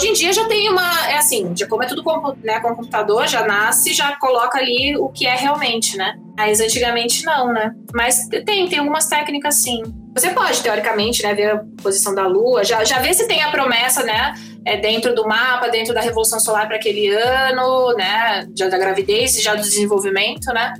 [0.00, 1.10] Hoje em dia já tem uma.
[1.10, 4.96] É assim, já como é tudo com, né, com computador, já nasce, já coloca ali
[4.96, 6.14] o que é realmente, né?
[6.38, 7.74] Mas antigamente não, né?
[7.92, 9.82] Mas tem, tem algumas técnicas sim.
[10.14, 13.50] Você pode, teoricamente, né, ver a posição da Lua, já, já ver se tem a
[13.50, 14.32] promessa, né?
[14.64, 18.46] É dentro do mapa, dentro da Revolução Solar para aquele ano, né?
[18.56, 20.72] Já da gravidez e já do desenvolvimento, né?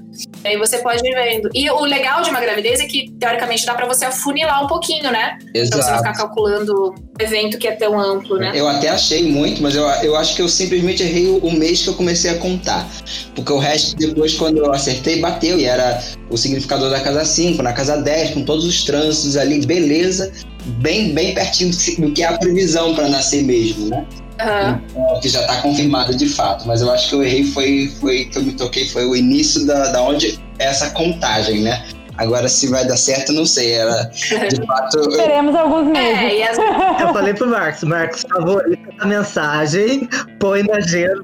[0.44, 1.50] E aí você pode ir vendo.
[1.54, 5.10] E o legal de uma gravidez é que, teoricamente, dá para você afunilar um pouquinho,
[5.10, 5.38] né?
[5.38, 5.98] Pra você não Exato.
[5.98, 8.52] ficar calculando o evento que é tão amplo, né?
[8.54, 11.82] Eu até achei muito, mas eu, eu acho que eu simplesmente errei o, o mês
[11.82, 12.88] que eu comecei a contar.
[13.34, 15.58] Porque o resto, depois, quando eu acertei, bateu.
[15.58, 19.64] E era o significador da casa 5, na casa 10, com todos os trânsitos ali,
[19.66, 20.32] beleza.
[20.66, 24.06] Bem, bem pertinho do que- é a previsão para nascer mesmo, né?
[24.40, 24.80] Aham.
[25.20, 28.38] que já está confirmado de fato, mas eu acho que eu errei foi, foi que
[28.38, 31.84] eu me toquei foi o início da, da onde essa contagem, né?
[32.20, 33.72] Agora se vai dar certo, não sei.
[33.72, 34.98] Era de fato.
[34.98, 36.18] eu- Teremos alguns meses.
[36.18, 36.58] É, e as
[37.00, 40.08] Eu falei pro Marcos, Marcos, favorita a mensagem,
[40.38, 41.22] põe na agenda.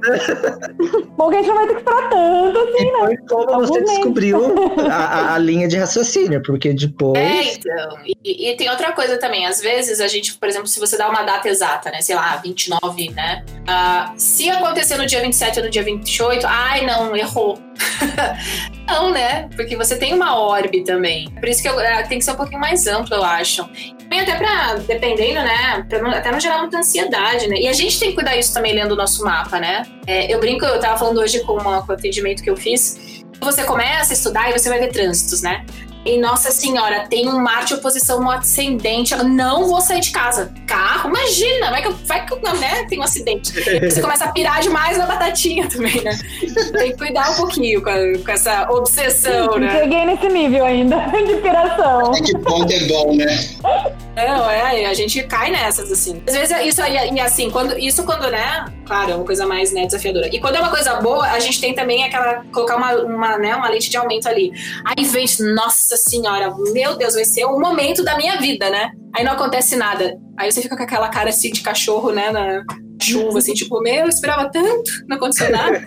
[1.16, 2.98] Bom que a gente não vai ter que esperar tanto assim, E né?
[2.98, 3.94] põe como Alguns você meses.
[3.96, 4.54] descobriu
[4.90, 7.18] a, a- a linha de raciocínio, porque depois.
[7.18, 7.98] É, então.
[8.24, 9.46] E, e tem outra coisa também.
[9.46, 12.00] Às vezes a gente, por exemplo, se você dá uma data exata, né?
[12.00, 13.44] Sei lá, 29, né?
[13.66, 17.58] Ah, se acontecer no dia 27 ou no dia 28, ai, não, errou.
[18.86, 19.48] não, né?
[19.54, 21.30] Porque você tem uma orbe também.
[21.30, 23.64] Por isso que eu- é, tem que ser um pouquinho mais amplo, eu acho.
[23.98, 25.84] Também até pra, dependendo, né?
[25.88, 27.56] Pra não, até não gerar muita ansiedade, né?
[27.56, 29.84] E a gente tem que cuidar isso também lendo o nosso mapa, né?
[30.06, 33.24] É, eu brinco, eu tava falando hoje com, uma, com o atendimento que eu fiz.
[33.40, 35.64] Você começa a estudar e você vai ver trânsitos, né?
[36.06, 39.12] E nossa senhora, tem um Marte oposição no ascendente.
[39.12, 40.52] Eu não vou sair de casa.
[40.66, 43.52] Carro, imagina, vai que, eu- vai que eu, né, tem um acidente.
[43.90, 46.16] Você começa a pirar demais na batatinha também, né?
[46.78, 49.80] Tem que cuidar um pouquinho com, a- com essa obsessão, né?
[49.80, 50.96] Cheguei nesse nível ainda
[51.26, 52.10] de piração.
[52.12, 53.26] Até que ponto é bom, né?
[54.16, 56.22] Não, é, a gente cai nessas, assim.
[56.26, 59.72] Às vezes, isso aí, e assim, quando, isso quando, né, claro, é uma coisa mais,
[59.72, 60.34] né, desafiadora.
[60.34, 63.54] E quando é uma coisa boa, a gente tem também aquela, colocar uma, uma, né,
[63.54, 64.50] uma lente de aumento ali.
[64.86, 68.90] Aí vem, nossa senhora, meu Deus, vai ser o momento da minha vida, né?
[69.14, 70.18] Aí não acontece nada.
[70.38, 72.64] Aí você fica com aquela cara, assim, de cachorro, né, na
[73.00, 75.84] chuva, assim, tipo, meu, eu esperava tanto, não aconteceu nada.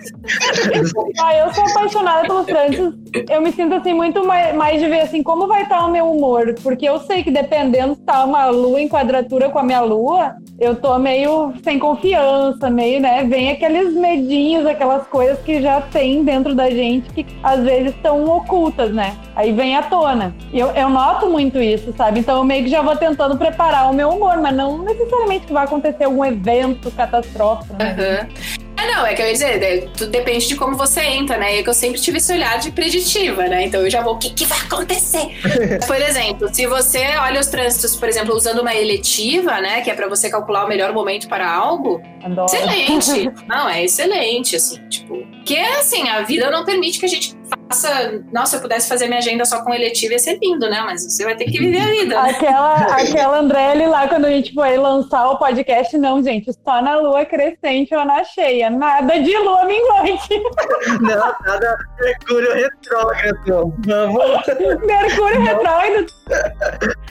[1.20, 2.94] Ah, eu sou apaixonada pelos trânsitos.
[3.28, 6.10] Eu me sinto assim muito mais, mais de ver assim como vai estar o meu
[6.10, 9.80] humor, porque eu sei que dependendo se tá uma lua em quadratura com a minha
[9.80, 13.24] lua, eu tô meio sem confiança, meio, né?
[13.24, 18.24] Vem aqueles medinhos, aquelas coisas que já tem dentro da gente que às vezes estão
[18.24, 19.16] ocultas, né?
[19.34, 20.34] Aí vem à tona.
[20.52, 22.20] Eu, eu noto muito isso, sabe?
[22.20, 25.52] Então eu meio que já vou tentando preparar o meu humor, mas não necessariamente que
[25.52, 27.96] vai acontecer algum evento catastrófico, né?
[27.98, 28.60] Aham.
[28.90, 31.58] É, não, é que eu ia dizer, né, tudo depende de como você entra, né?
[31.58, 33.64] É que eu sempre tive esse olhar de preditiva, né?
[33.64, 35.28] Então eu já vou, o que, que vai acontecer?
[35.86, 39.80] por exemplo, se você olha os trânsitos, por exemplo, usando uma eletiva, né?
[39.80, 42.46] Que é pra você calcular o melhor momento para algo, Adoro.
[42.46, 43.32] excelente.
[43.48, 45.26] não, é excelente, assim, tipo.
[45.40, 47.34] Porque, assim, a vida não permite que a gente
[47.68, 48.22] faça.
[48.32, 50.82] Nossa, se eu pudesse fazer minha agenda só com eletiva, ia ser lindo, né?
[50.82, 52.22] Mas você vai ter que viver a vida.
[52.22, 52.30] né?
[52.30, 56.96] Aquela, aquela Andrelli lá, quando a gente foi lançar o podcast, não, gente, só na
[56.96, 58.70] lua crescente ou na cheia.
[58.70, 60.40] Nada de lua minguante.
[61.00, 61.78] Não, nada.
[62.00, 63.74] Mercúrio retrógrado.
[63.86, 64.46] Vamos.
[64.86, 66.06] Mercúrio retrógrado.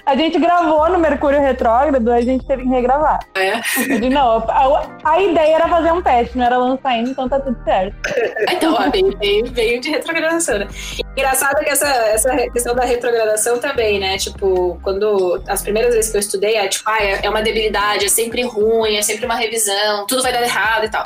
[0.06, 3.20] A gente gravou no Mercúrio retrógrado, a gente teve que regravar.
[3.36, 3.60] É.
[3.60, 7.40] Disse, não, a, a ideia era fazer um teste, não era lançar ainda, então tá
[7.40, 7.96] tudo certo.
[8.52, 10.68] Então, ó, veio, veio, de retrogradação, né?
[11.16, 14.18] Engraçado que essa, essa questão da retrogradação também, né?
[14.18, 18.06] Tipo, quando as primeiras vezes que eu estudei, é tipo, ah, é é uma debilidade,
[18.06, 21.04] é sempre ruim, é sempre uma revisão, tudo vai dar errado e tal.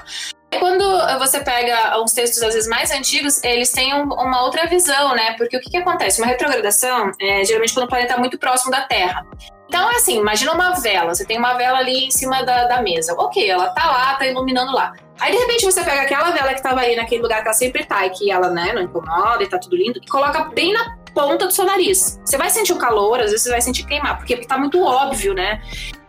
[0.60, 0.84] Quando
[1.20, 5.34] você pega uns textos, às vezes, mais antigos, eles têm um- uma outra visão, né?
[5.38, 6.22] Porque o que, que acontece?
[6.22, 9.26] Uma retrogradação é geralmente quando o planeta está muito próximo da Terra.
[9.74, 11.16] Então, é assim, imagina uma vela.
[11.16, 13.16] Você tem uma vela ali em cima da, da mesa.
[13.18, 14.94] Ok, ela tá lá, tá iluminando lá.
[15.20, 17.84] Aí, de repente, você pega aquela vela que tava aí naquele lugar que ela sempre
[17.84, 20.96] tá e que ela, né, não incomoda e tá tudo lindo, e coloca bem na
[21.16, 22.22] ponta do seu nariz.
[22.24, 25.34] Você vai sentir o calor, às vezes você vai sentir queimar, porque tá muito óbvio,
[25.34, 25.60] né?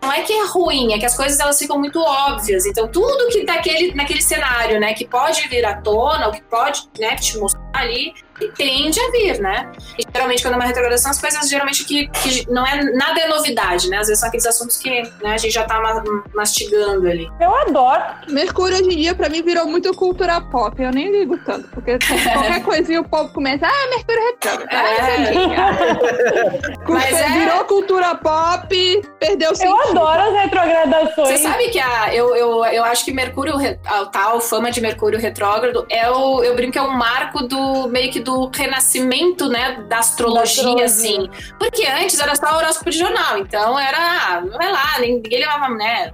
[0.05, 2.67] Não é que é ruim, é que as coisas elas ficam muito óbvias.
[2.67, 6.83] Então, tudo que daquele, naquele cenário, né, que pode vir à tona, ou que pode,
[6.99, 8.13] né, te mostrar ali,
[8.57, 9.71] tende a vir, né?
[9.99, 13.29] E geralmente, quando é uma retrogradação, as coisas geralmente que, que não é nada é
[13.29, 13.99] novidade, né?
[13.99, 14.91] Às vezes são aqueles assuntos que
[15.23, 16.03] né, a gente já tá ma-
[16.35, 17.29] mastigando ali.
[17.41, 18.03] Eu adoro.
[18.29, 20.81] Mercúrio hoje em dia, pra mim, virou muito cultura pop.
[20.81, 21.99] Eu nem ligo tanto, porque
[22.33, 24.69] qualquer coisinha o povo começa, ah, Mercúrio retrógrado.
[24.73, 25.23] Ah, É.
[25.23, 26.83] isso aqui, ah.
[26.89, 29.94] Mas é- Virou cultura pop, perdeu o Eu sentido.
[29.95, 31.29] Adoro as retrogradações.
[31.29, 35.19] Você sabe que a, eu, eu, eu acho que Mercúrio, a tal fama de Mercúrio
[35.19, 39.85] retrógrado, é o, eu brinco que é um marco do meio que do renascimento, né,
[39.89, 40.85] da astrologia, Da astrologia.
[40.85, 41.31] assim.
[41.59, 46.13] Porque antes era só horóscopo de jornal, então era, ah, vai lá, ninguém levava, né,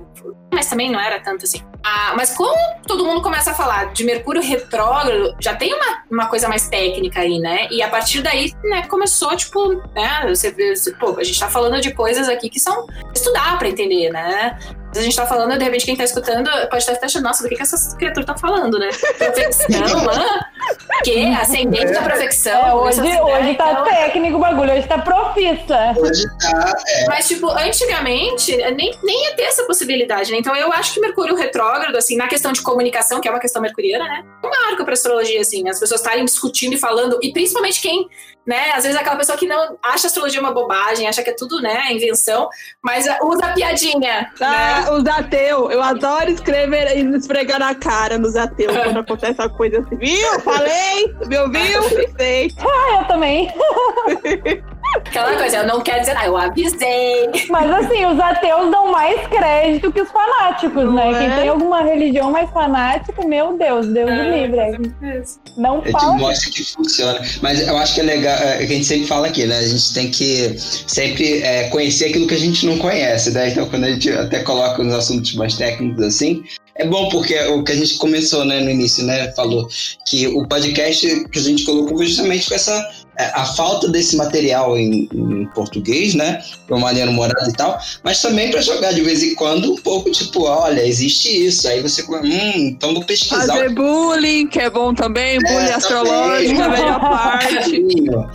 [0.52, 1.62] mas também não era tanto assim.
[1.82, 2.54] Ah, mas como
[2.86, 7.20] todo mundo começa a falar de Mercúrio retrógrado, já tem uma, uma coisa mais técnica
[7.20, 7.68] aí, né?
[7.70, 11.80] E a partir daí, né, começou, tipo, né, você vê, pô, a gente tá falando
[11.80, 14.58] de coisas aqui que são estudar pra entender, né?
[14.90, 17.42] Mas a gente tá falando, de repente, quem tá escutando pode estar até achando, nossa,
[17.42, 18.88] do que, que essas criaturas estão falando, né?
[19.16, 19.66] Profecção,
[20.10, 20.40] hã?
[21.04, 21.26] Que?
[21.34, 22.52] Ascendente da profecção.
[22.66, 23.22] É, hoje, né?
[23.22, 25.94] hoje tá Então- técnico o bagulho, hoje tá profissa.
[25.96, 26.72] Hoje tá.
[27.06, 30.38] Mas, tipo, antigamente, nem, nem ia ter essa possibilidade, né?
[30.38, 33.62] Então, eu acho que Mercúrio retrógrado, assim, na questão de comunicação, que é uma questão
[33.62, 34.24] mercuriana, né?
[34.42, 38.08] É um marco pra astrologia, assim, as pessoas estarem discutindo e falando, e principalmente quem,
[38.46, 38.72] né?
[38.74, 41.60] Às vezes aquela pessoa que não acha a astrologia uma bobagem, acha que é tudo,
[41.60, 42.48] né, invenção,
[42.82, 43.98] mas uh, usa a piadinha,
[44.40, 44.79] né?
[44.88, 45.72] Os ateus.
[45.72, 49.96] Eu adoro escrever e esfregar na cara nos ateus quando acontece uma coisa assim.
[49.96, 50.40] Viu?
[50.40, 51.14] Falei?
[51.26, 51.82] Me ouviu?
[52.16, 52.52] Pensei.
[52.58, 53.48] Ah, eu também.
[54.96, 57.28] Aquela coisa, eu não quero dizer, ah, eu avisei.
[57.48, 61.12] Mas assim, os ateus dão mais crédito que os fanáticos, Não né?
[61.12, 61.18] é?
[61.18, 64.14] Quem tem alguma religião mais fanática, meu Deus, Deus É.
[64.30, 64.90] me livre.
[65.56, 66.14] Não É que fala.
[66.14, 67.20] mostra que funciona.
[67.42, 69.58] Mas eu acho que é legal, é, que a gente sempre fala aqui, né?
[69.58, 73.48] A gente tem que sempre é, conhecer aquilo que a gente não conhece, né?
[73.50, 76.42] Então, quando a gente até coloca nos assuntos mais técnicos assim,
[76.76, 79.32] é bom porque o que a gente começou, né, no início, né?
[79.32, 79.68] Falou
[80.08, 82.90] que o podcast que a gente colocou foi justamente com essa
[83.34, 86.42] a falta desse material em, em português, né?
[86.66, 89.76] De uma maneira humorada e tal, mas também para jogar de vez em quando um
[89.76, 91.68] pouco, tipo, olha, existe isso.
[91.68, 93.46] Aí você, hum, então vou pesquisar.
[93.46, 95.72] Fazer bullying, que é bom também, bullying também.
[95.72, 97.84] astrológico, a melhor parte.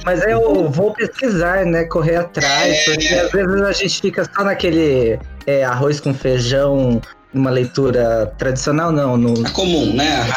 [0.05, 1.83] Mas eu vou pesquisar, né?
[1.85, 7.01] Correr atrás, porque às vezes a gente fica só naquele é, arroz com feijão,
[7.33, 10.27] uma leitura tradicional, não, no É comum, né?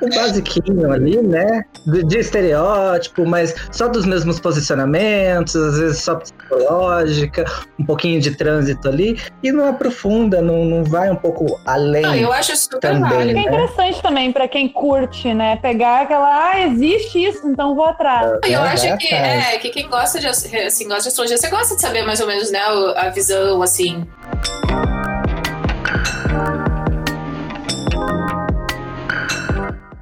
[0.00, 1.64] O basiquinho ali, né?
[1.86, 7.44] De, de estereótipo, mas só dos mesmos posicionamentos, às vezes só psicológica,
[7.78, 12.02] um pouquinho de trânsito ali, e não aprofunda, não, não vai um pouco além.
[12.02, 13.10] Não, eu acho super Também.
[13.10, 13.38] válido.
[13.38, 15.56] É interessante também pra quem curte, né?
[15.56, 18.38] Pegar aquela, ah, existe isso, então vou atrás.
[18.44, 19.54] Eu Vai acho que, atrás.
[19.54, 22.26] é, que quem gosta de, assim, gosta de astrologia, você gosta de saber mais ou
[22.26, 22.60] menos, né,
[22.96, 24.06] a visão, assim.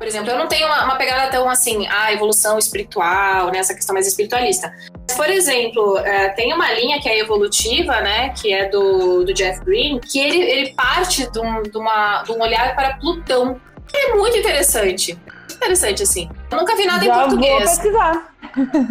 [0.06, 3.74] Por exemplo, eu não tenho uma, uma pegada tão assim, a evolução espiritual, né, essa
[3.74, 4.72] questão mais espiritualista.
[5.16, 9.64] Por exemplo, é, tem uma linha que é evolutiva, né, que é do, do Jeff
[9.64, 13.60] Green, que ele, ele parte de um, de, uma, de um olhar para Plutão.
[13.92, 15.18] É muito interessante.
[15.66, 16.30] Interessante, assim.
[16.50, 18.34] Eu nunca vi nada em Já vou português pesquisar.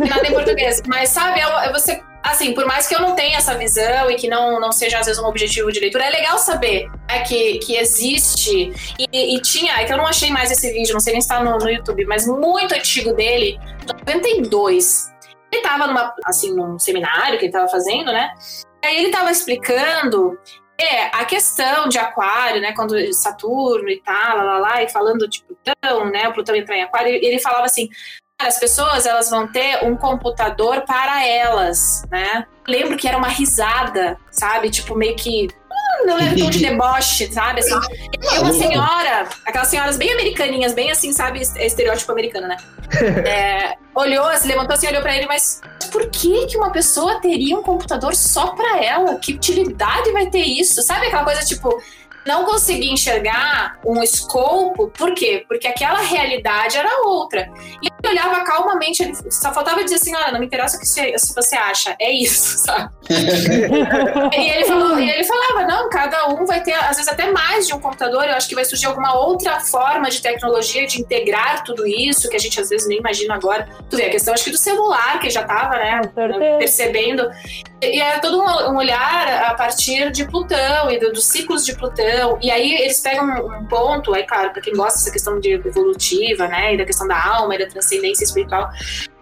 [0.10, 0.82] nada em português.
[0.86, 2.02] Mas, sabe, é, é você.
[2.22, 5.06] Assim, por mais que eu não tenha essa visão e que não, não seja, às
[5.06, 8.74] vezes, um objetivo de leitura, é legal saber né, que, que existe.
[9.00, 11.28] E, e tinha, é que eu não achei mais esse vídeo, não sei nem se
[11.28, 15.14] tá no, no YouTube, mas muito antigo dele, 92.
[15.52, 18.34] Ele tava numa, assim, num seminário que ele tava fazendo, né?
[18.84, 20.38] Aí ele tava explicando
[20.78, 22.74] é, a questão de aquário, né?
[22.74, 26.28] Quando Saturno e tal, lá, lá, lá, e falando de Plutão, né?
[26.28, 27.90] O Plutão entrar em aquário, ele falava assim:
[28.38, 32.46] "Cara, as pessoas elas vão ter um computador para elas, né?
[32.68, 34.70] Lembro que era uma risada, sabe?
[34.70, 35.48] Tipo, meio que.
[36.06, 37.60] Não lembro tom de deboche, sabe?
[37.60, 37.76] Assim,
[38.22, 41.42] e uma senhora, aquelas senhoras bem americaninhas, bem assim, sabe?
[41.42, 42.58] Estereótipo americano, né?
[43.26, 47.58] É, olhou, se levantou assim, olhou pra ele, mas por que que uma pessoa teria
[47.58, 49.16] um computador só pra ela?
[49.16, 50.82] Que utilidade vai ter isso?
[50.82, 51.82] Sabe aquela coisa tipo
[52.26, 55.46] não consegui enxergar um escopo, por quê?
[55.48, 57.50] Porque aquela realidade era outra.
[57.82, 60.86] E ele olhava calmamente, ele só faltava dizer assim: olha, não me interessa o que
[60.88, 62.90] você, se você acha, é isso, sabe?
[63.10, 67.68] e, ele falou, e ele falava: não, cada um vai ter, às vezes, até mais
[67.68, 68.26] de um computador.
[68.26, 72.36] Eu acho que vai surgir alguma outra forma de tecnologia de integrar tudo isso, que
[72.36, 73.68] a gente às vezes nem imagina agora.
[73.90, 76.02] Tu vê a questão, acho que do celular, que já tava, né?
[76.60, 77.30] Percebendo.
[77.82, 82.06] E é todo um, olhar a partir de Plutão e do- dos ciclos de Plutão.
[82.42, 86.48] E aí eles pegam um, ponto, aí, claro, para quem gosta dessa questão de evolutiva,
[86.48, 88.70] né, e da questão da alma e da transcendência espiritual,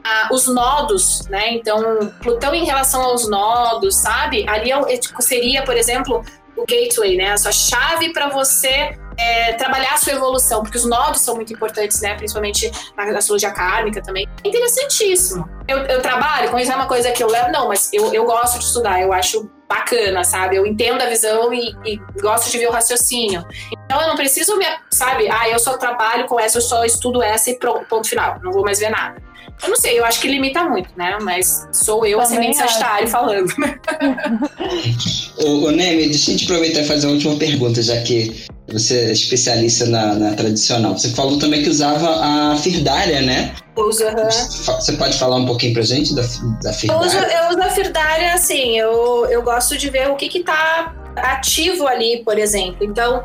[0.04, 1.54] ah, os nodos, né?
[1.54, 1.82] Então,
[2.22, 4.46] Plutão em relação aos nodos, sabe?
[4.50, 6.24] Ali é é, tipo, seria, por exemplo,
[6.56, 7.32] o gateway, né?
[7.32, 11.54] A sua chave para você é, trabalhar a sua evolução, porque os nodos são muito
[11.54, 12.16] importantes, né?
[12.16, 14.28] Principalmente na astrologia kármica também.
[14.44, 15.48] É interessantíssimo.
[15.68, 18.26] Eu, eu trabalho com isso, é uma coisa que eu levo, não, mas eu, eu
[18.26, 20.56] gosto de estudar, eu acho bacana, sabe?
[20.56, 23.44] Eu entendo a visão e, e gosto de ver o raciocínio.
[23.86, 25.30] Então eu não preciso, me, sabe?
[25.30, 28.40] Ah, eu só trabalho com essa, eu só estudo essa e pronto, ponto final.
[28.42, 29.22] Não vou mais ver nada.
[29.62, 31.18] Eu não sei, eu acho que limita muito, né?
[31.22, 33.48] Mas sou eu, Também ascendente sagitário, falando.
[35.38, 39.00] Ô, ô Neme, deixa eu te aproveitar e fazer uma última pergunta, já que você
[39.00, 40.98] é especialista na, na tradicional.
[40.98, 42.20] Você falou também que usava
[42.54, 43.54] a Firdária, né?
[43.76, 44.30] Uso, aham.
[44.66, 46.22] Fa- Você pode falar um pouquinho pra gente da,
[46.62, 47.38] da Eu uso, Firdária?
[47.44, 51.88] eu uso a Firdária, assim, eu, eu gosto de ver o que que tá ativo
[51.88, 52.78] ali, por exemplo.
[52.82, 53.24] Então,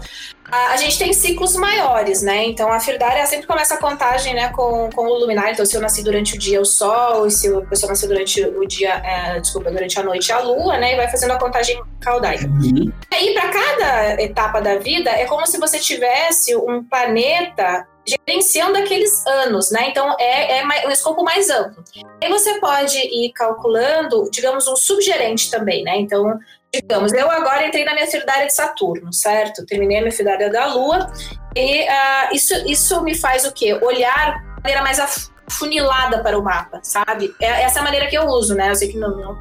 [0.50, 2.46] a, a gente tem ciclos maiores, né?
[2.46, 5.52] Então, a Firdária sempre começa a contagem, né, com, com o luminar.
[5.52, 8.42] Então, se eu nasci durante o dia, o sol, e se a pessoa nasceu durante
[8.44, 10.94] o dia, é, desculpa, durante a noite, a lua, né?
[10.94, 12.46] E vai fazendo a contagem caudaica.
[12.46, 12.92] Uhum.
[13.10, 17.86] E aí, para cada etapa da vida, é como se você tivesse um planeta
[18.26, 19.88] gerenciando aqueles anos, né?
[19.90, 21.84] Então é, é um escopo mais amplo.
[22.22, 25.98] Aí você pode ir calculando, digamos, um subgerente também, né?
[25.98, 26.38] Então,
[26.72, 29.64] digamos, eu agora entrei na minha fidelidade de Saturno, certo?
[29.66, 31.10] Terminei a minha fidelidade da Lua
[31.56, 33.74] e ah, isso, isso me faz o quê?
[33.82, 37.34] Olhar de maneira mais af- afunilada para o mapa, sabe?
[37.40, 38.70] É, essa é a maneira que eu uso, né?
[38.70, 39.40] Eu sei que não, não,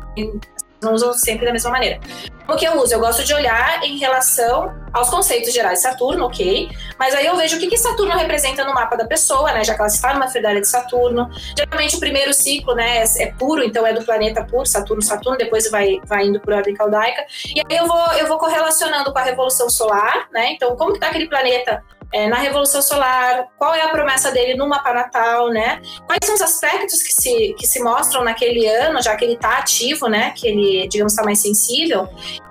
[0.81, 1.99] não usam sempre da mesma maneira.
[2.47, 2.93] O que eu uso?
[2.93, 6.69] Eu gosto de olhar em relação aos conceitos gerais de Saturno, ok.
[6.97, 9.63] Mas aí eu vejo o que, que Saturno representa no mapa da pessoa, né?
[9.65, 11.29] Já que ela está numa fridária de Saturno.
[11.57, 15.37] Geralmente o primeiro ciclo, né, é, é puro, então é do planeta puro, Saturno, Saturno,
[15.37, 17.25] depois vai, vai indo por ordem caldaica.
[17.53, 20.53] E aí eu vou, eu vou correlacionando com a Revolução Solar, né?
[20.53, 21.83] Então, como que tá aquele planeta
[22.13, 25.81] é, na Revolução Solar, qual é a promessa dele no mapa natal, né?
[26.05, 29.57] Quais são os aspectos que se, que se mostram naquele ano, já que ele está
[29.57, 30.31] ativo, né?
[30.35, 32.07] Que ele, digamos, está mais sensível.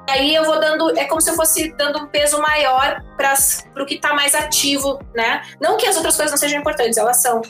[0.08, 3.34] E aí eu vou dando, é como se eu fosse dando um peso maior para
[3.82, 5.42] o que está mais ativo, né?
[5.60, 7.42] Não que as outras coisas não sejam importantes, elas são.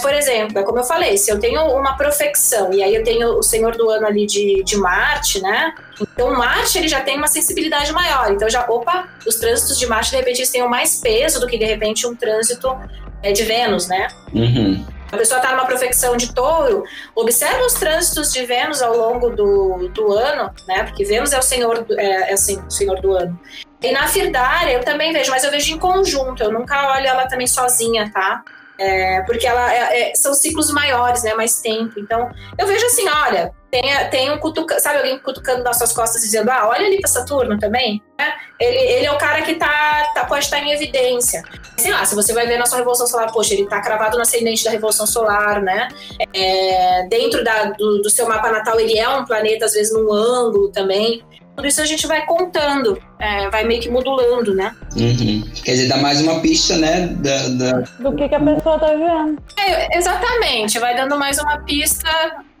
[0.00, 3.38] Por exemplo, é como eu falei, se eu tenho uma profecção e aí eu tenho
[3.38, 5.72] o Senhor do Ano ali de, de Marte, né?
[6.00, 8.32] Então Marte ele já tem uma sensibilidade maior.
[8.32, 11.58] Então já, opa, os trânsitos de Marte de repente eles têm mais peso do que
[11.58, 12.76] de repente um trânsito
[13.22, 14.08] é, de Vênus, né?
[14.32, 14.86] Uhum.
[15.12, 16.84] A pessoa está numa profecção de touro,
[17.16, 20.84] observa os trânsitos de Vênus ao longo do, do ano, né?
[20.84, 23.38] Porque Vênus é o senhor, é, é assim, o senhor do ano.
[23.82, 27.26] E na Firdária eu também vejo, mas eu vejo em conjunto, eu nunca olho ela
[27.26, 28.42] também sozinha, tá?
[28.78, 31.34] É, porque ela é, é, são ciclos maiores, né?
[31.34, 31.98] Mais tempo.
[31.98, 36.22] Então, eu vejo assim, olha, tem, tem um cutucando, sabe alguém cutucando nas suas costas
[36.22, 38.02] dizendo, ah, olha ali para Saturno também.
[38.18, 38.32] Né?
[38.58, 41.42] Ele, ele é o cara que tá, tá, pode estar em evidência.
[41.78, 44.22] Sei lá, se você vai ver na sua Revolução Solar, poxa, ele tá cravado no
[44.22, 45.88] ascendente da Revolução Solar, né?
[46.34, 50.12] É, dentro da, do, do seu mapa natal, ele é um planeta, às vezes, num
[50.12, 51.22] ângulo também
[51.60, 54.74] tudo isso a gente vai contando, é, vai meio que modulando, né?
[54.96, 55.42] Uhum.
[55.62, 57.08] Quer dizer, dá mais uma pista, né?
[57.08, 57.80] Da, da...
[57.98, 59.38] Do que, que a pessoa tá vendo.
[59.58, 62.08] É, exatamente, vai dando mais uma pista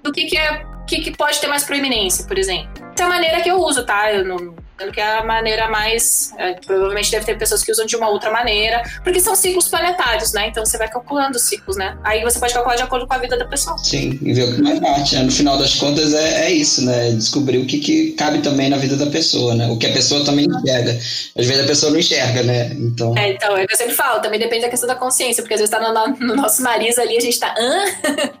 [0.02, 2.68] do que, que, é, que, que pode ter mais proeminência, por exemplo.
[2.92, 4.12] Essa é a maneira que eu uso, tá?
[4.12, 4.54] Eu não,
[4.90, 6.32] que é a maneira mais.
[6.38, 10.32] É, provavelmente deve ter pessoas que usam de uma outra maneira, porque são ciclos planetários,
[10.32, 10.48] né?
[10.48, 11.98] Então você vai calculando os ciclos, né?
[12.02, 13.76] Aí você pode calcular de acordo com a vida da pessoa.
[13.78, 15.22] Sim, e ver o que mais bate, né?
[15.22, 17.10] No final das contas é, é isso, né?
[17.12, 19.68] Descobrir o que, que cabe também na vida da pessoa, né?
[19.68, 20.92] O que a pessoa também enxerga.
[20.92, 22.72] Às vezes a pessoa não enxerga, né?
[22.72, 23.16] Então.
[23.16, 25.54] É, então, é o que eu sempre falo, também depende da questão da consciência, porque
[25.54, 27.54] às vezes tá no, no nosso nariz ali, a gente tá.
[27.58, 27.84] Hã?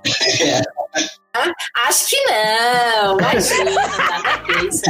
[0.40, 0.62] É.
[1.86, 3.70] Acho que não, imagina,
[4.60, 4.82] disso.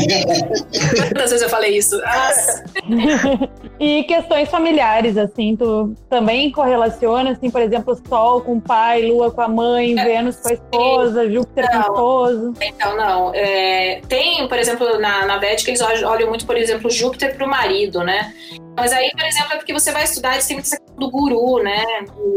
[1.08, 2.00] Quantas vezes eu falei isso?
[3.80, 9.30] E questões familiares, assim, tu também correlaciona, assim, por exemplo, Sol com o pai, Lua
[9.30, 11.82] com a mãe, é, Vênus com a esposa, Júpiter não.
[11.84, 11.94] com o
[12.28, 12.54] esposo?
[12.60, 13.32] Então, não.
[13.34, 17.48] É, tem, por exemplo, na, na Védica, eles olham muito, por exemplo, Júpiter para o
[17.48, 18.34] marido, né?
[18.76, 21.62] Mas aí, por exemplo, é porque você vai estudar, eles têm muita questão do guru,
[21.62, 21.84] né?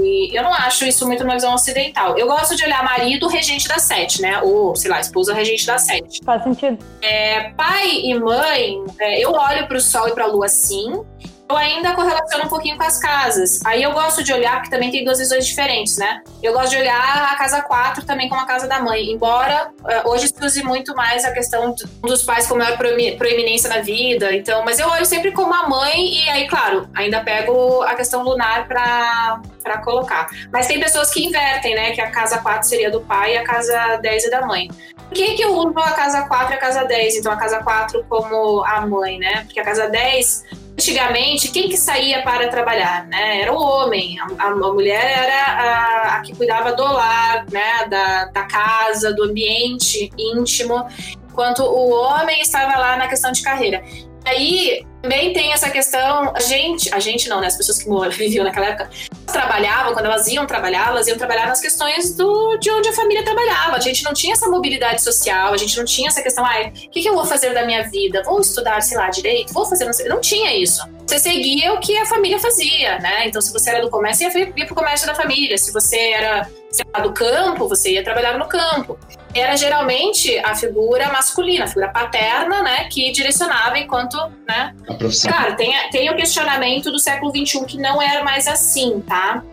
[0.01, 2.17] E eu não acho isso muito na visão ocidental.
[2.17, 4.41] Eu gosto de olhar marido regente da sete, né?
[4.41, 6.21] Ou, sei lá, esposa regente da sete.
[6.23, 6.83] Faz sentido.
[7.01, 11.03] É, pai e mãe, é, eu olho para o sol e para a lua sim
[11.49, 13.59] eu ainda correlaciono um pouquinho com as casas.
[13.65, 16.21] Aí eu gosto de olhar, porque também tem duas visões diferentes, né?
[16.41, 20.09] Eu gosto de olhar a casa 4 também como a casa da mãe, embora uh,
[20.09, 24.63] hoje se use muito mais a questão dos pais com maior proeminência na vida, então,
[24.63, 28.67] mas eu olho sempre como a mãe e aí, claro, ainda pego a questão lunar
[28.67, 30.27] para para colocar.
[30.51, 31.91] Mas tem pessoas que invertem, né?
[31.91, 34.69] Que a casa 4 seria do pai e a casa 10 é da mãe.
[35.07, 37.15] Por que, que eu uso a casa 4 e a casa 10?
[37.15, 39.43] Então, a casa 4 como a mãe, né?
[39.45, 40.43] Porque a casa 10
[40.73, 43.05] Antigamente, quem que saía para trabalhar?
[43.05, 43.41] Né?
[43.41, 47.85] Era o homem, a, a mulher era a, a, que cuidava do lar, né?
[47.87, 50.83] da, da casa, do ambiente íntimo,
[51.29, 53.83] enquanto o homem estava lá na questão de carreira.
[54.25, 57.47] Aí também tem essa questão, a gente, a gente não, né?
[57.47, 58.89] As pessoas que viviam naquela época
[59.27, 63.21] trabalhavam, quando elas iam trabalhar, elas iam trabalhar nas questões do, de onde a família
[63.21, 63.75] trabalhava.
[63.75, 66.89] A gente não tinha essa mobilidade social, a gente não tinha essa questão, ai, o
[66.89, 68.23] que, que eu vou fazer da minha vida?
[68.23, 69.53] Vou estudar, sei lá, direito?
[69.53, 70.07] Vou fazer, não sei.
[70.07, 70.81] Não tinha isso.
[71.05, 73.27] Você seguia o que a família fazia, né?
[73.27, 75.57] Então, se você era do comércio, ia, ia pro comércio da família.
[75.57, 78.97] Se você era sei lá, do campo, você ia trabalhar no campo
[79.33, 84.17] era geralmente a figura masculina, a figura paterna, né, que direcionava enquanto,
[84.47, 84.75] né?
[84.87, 85.31] A profissão.
[85.31, 89.43] Cara, tem, tem o questionamento do século XXI que não era mais assim, tá?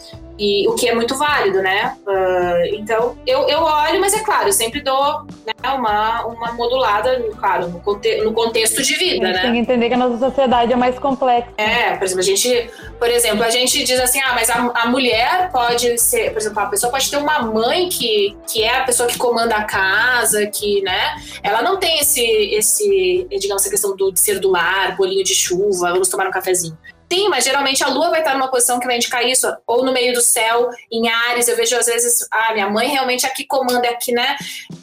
[0.40, 1.94] E o que é muito válido, né?
[2.06, 7.22] Uh, então, eu, eu olho, mas é claro, eu sempre dou né, uma, uma modulada,
[7.38, 9.42] claro, no, conte no contexto de vida, né?
[9.42, 11.50] Tem que entender que a nossa sociedade é mais complexa.
[11.58, 14.86] É, por exemplo, a gente, por exemplo, a gente diz assim, ah, mas a, a
[14.88, 18.84] mulher pode ser, por exemplo, a pessoa pode ter uma mãe que, que é a
[18.84, 21.16] pessoa que comanda a casa, que, né?
[21.42, 25.34] Ela não tem esse, esse digamos, essa questão do, de ser do lar, bolinho de
[25.34, 26.78] chuva, vamos tomar um cafezinho.
[27.12, 29.92] Sim, mas geralmente a Lua vai estar numa posição que vai indicar isso, ou no
[29.92, 31.48] meio do céu, em Ares.
[31.48, 34.36] Eu vejo às vezes, ah, minha mãe realmente aqui comanda, aqui, né?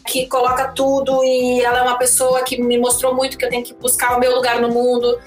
[0.06, 3.64] Que coloca tudo e ela é uma pessoa que me mostrou muito que eu tenho
[3.64, 5.18] que buscar o meu lugar no mundo.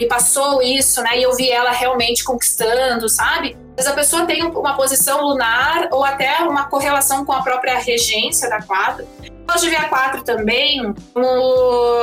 [0.00, 1.18] E passou isso, né?
[1.18, 3.56] E eu vi ela realmente conquistando, sabe?
[3.76, 8.48] Mas a pessoa tem uma posição lunar ou até uma correlação com a própria regência
[8.50, 9.06] da quadra
[9.48, 11.26] gosto de ver a 4 também como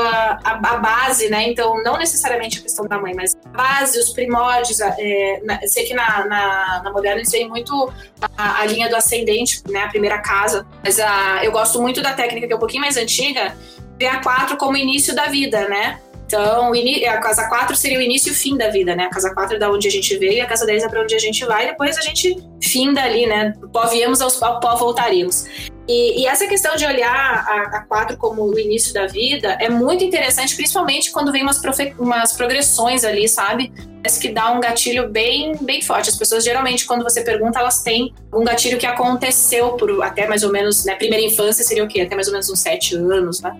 [0.02, 1.48] a, a, base, né?
[1.48, 4.80] Então, não necessariamente a questão da mãe, mas a base, os primórdios.
[4.82, 7.92] É, na, sei que na, na, na moderna eles veem muito
[8.36, 9.84] a, a, linha do ascendente, né?
[9.84, 10.66] A primeira casa.
[10.84, 13.56] Mas a, eu gosto muito da técnica que é um pouquinho mais antiga,
[14.00, 16.00] ver a 4 como início da vida, né?
[16.26, 19.06] Então, a casa 4 seria o início e o fim da vida, né?
[19.06, 21.14] A casa 4 é da onde a gente veio, a casa 10 é para onde
[21.14, 22.36] a gente vai, e depois a gente
[22.66, 23.54] finda ali, né?
[23.60, 25.46] Do pó viemos, ao pó voltaremos.
[25.88, 29.70] E, e, essa questão de olhar a, a 4 como o início da vida é
[29.70, 33.72] muito interessante, principalmente quando vem umas, profe, umas progressões ali, sabe?
[34.02, 36.10] Parece que dá um gatilho bem, bem forte.
[36.10, 40.44] As pessoas, geralmente, quando você pergunta, elas têm um gatilho que aconteceu por até mais
[40.44, 40.96] ou menos, né?
[40.96, 42.02] Primeira infância seria o quê?
[42.02, 43.56] Até mais ou menos uns 7 anos, né?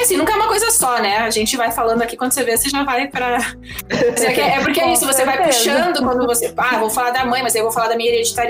[0.00, 1.18] Assim, nunca é uma coisa só, né?
[1.18, 3.38] A gente vai falando aqui, quando você vê, você já vai pra.
[4.38, 6.52] É porque é isso, você vai puxando quando você.
[6.56, 8.47] Ah, vou falar da mãe, mas aí eu vou falar da minha hereditariedade,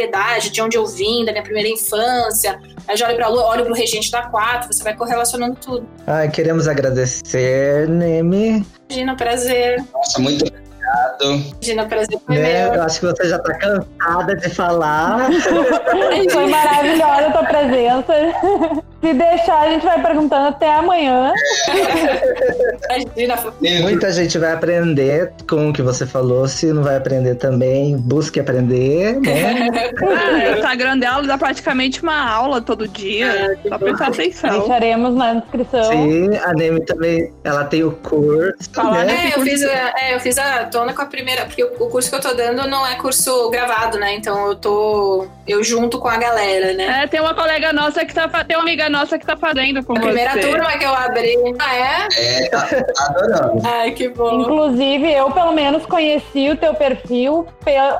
[0.50, 2.60] de onde eu vim, da minha primeira infância.
[2.86, 5.86] Aí já olho pra lua, olho pro regente da 4, você vai correlacionando tudo.
[6.06, 8.66] Ai, queremos agradecer, Neme.
[8.88, 9.84] Imagina, prazer.
[9.92, 11.44] Nossa, muito obrigado.
[11.52, 12.64] Imagina, prazer foi né?
[12.64, 12.74] meu.
[12.74, 15.28] Eu acho que você já tá cansada de falar.
[16.30, 18.82] foi maravilhosa a tua presença.
[19.00, 21.32] Se deixar, a gente vai perguntando até amanhã.
[23.82, 26.48] Muita gente vai aprender com o que você falou.
[26.48, 29.68] Se não vai aprender também, busque aprender, né?
[30.02, 33.56] ah, o Instagram dela dá praticamente uma aula todo dia.
[33.66, 34.58] Ah, só prestar atenção.
[34.58, 35.84] Deixaremos na descrição.
[35.84, 38.68] Sim, a Nemi também, ela tem o curso.
[38.72, 39.30] Falar né?
[39.30, 42.10] é, eu fiz, é, eu fiz a tona com a primeira, porque o, o curso
[42.10, 44.14] que eu tô dando não é curso gravado, né?
[44.14, 45.28] Então eu tô.
[45.46, 47.04] Eu junto com a galera, né?
[47.04, 48.28] É, tem uma colega nossa que tá.
[48.44, 50.06] Tem uma amiga nossa que tá fazendo com a você.
[50.06, 51.36] primeira turma que eu abri.
[51.58, 52.08] Ah, é?
[52.16, 53.62] É, tá, tá adorando.
[53.64, 54.40] Ai, que bom.
[54.40, 57.46] Inclusive, eu pelo menos conheci o teu perfil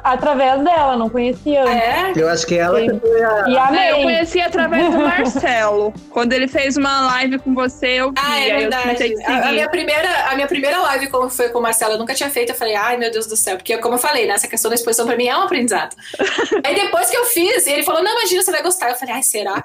[0.03, 1.65] através dela, não conhecia.
[1.65, 2.13] Ah, é?
[2.17, 3.45] Eu acho que ela que foi a...
[3.49, 3.81] E amei.
[3.81, 5.93] É, eu conheci através do Marcelo.
[6.11, 8.19] Quando ele fez uma live com você, eu vi.
[8.19, 9.15] Ah, é verdade.
[9.25, 12.31] A, a, minha primeira, a minha primeira live foi com o Marcelo, eu nunca tinha
[12.31, 12.51] feito.
[12.51, 13.57] Eu falei, ai meu Deus do céu.
[13.57, 15.95] Porque, como eu falei, né, essa questão da exposição pra mim é um aprendizado.
[16.65, 18.91] Aí depois que eu fiz, ele falou, não, imagina, você vai gostar.
[18.91, 19.63] Eu falei, ai, será?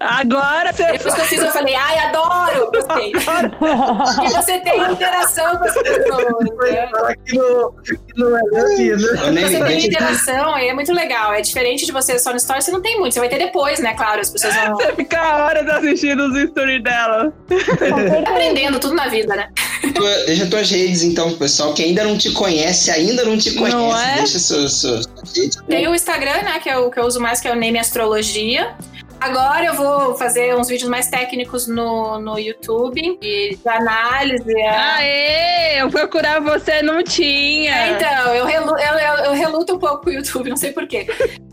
[0.00, 2.70] Agora você depois que eu fiz, eu falei, ai, adoro!
[2.72, 3.12] Gostei.
[3.12, 6.24] e você tem interação com as pessoas.
[6.34, 7.14] Né?
[7.26, 9.48] Que não, que não é né?
[9.48, 11.32] Você tem interação, e é muito legal.
[11.32, 13.14] É diferente de você só no story, você não tem muito.
[13.14, 13.94] Você vai ter depois, né?
[13.94, 14.76] Claro, as pessoas vão.
[14.76, 17.32] Você fica horas assistindo os stories dela.
[18.26, 19.48] Aprendendo tudo na vida, né?
[20.26, 23.76] Deixa tuas redes, então, pessoal, que ainda não te conhece, ainda não te conhece.
[23.76, 24.16] Não é?
[24.16, 25.58] Deixa suas, suas redes.
[25.68, 26.58] Tem o Instagram, né?
[26.60, 28.74] Que é o que eu uso mais, que é o Name Astrologia.
[29.24, 34.52] Agora eu vou fazer uns vídeos mais técnicos no, no YouTube de, de análise.
[34.54, 34.68] É.
[34.68, 35.82] Aê!
[35.82, 37.74] Eu procurar você, não tinha.
[37.74, 40.72] É, então, eu, relu, eu, eu, eu, reluto um pouco com o YouTube, não sei
[40.72, 41.06] porquê.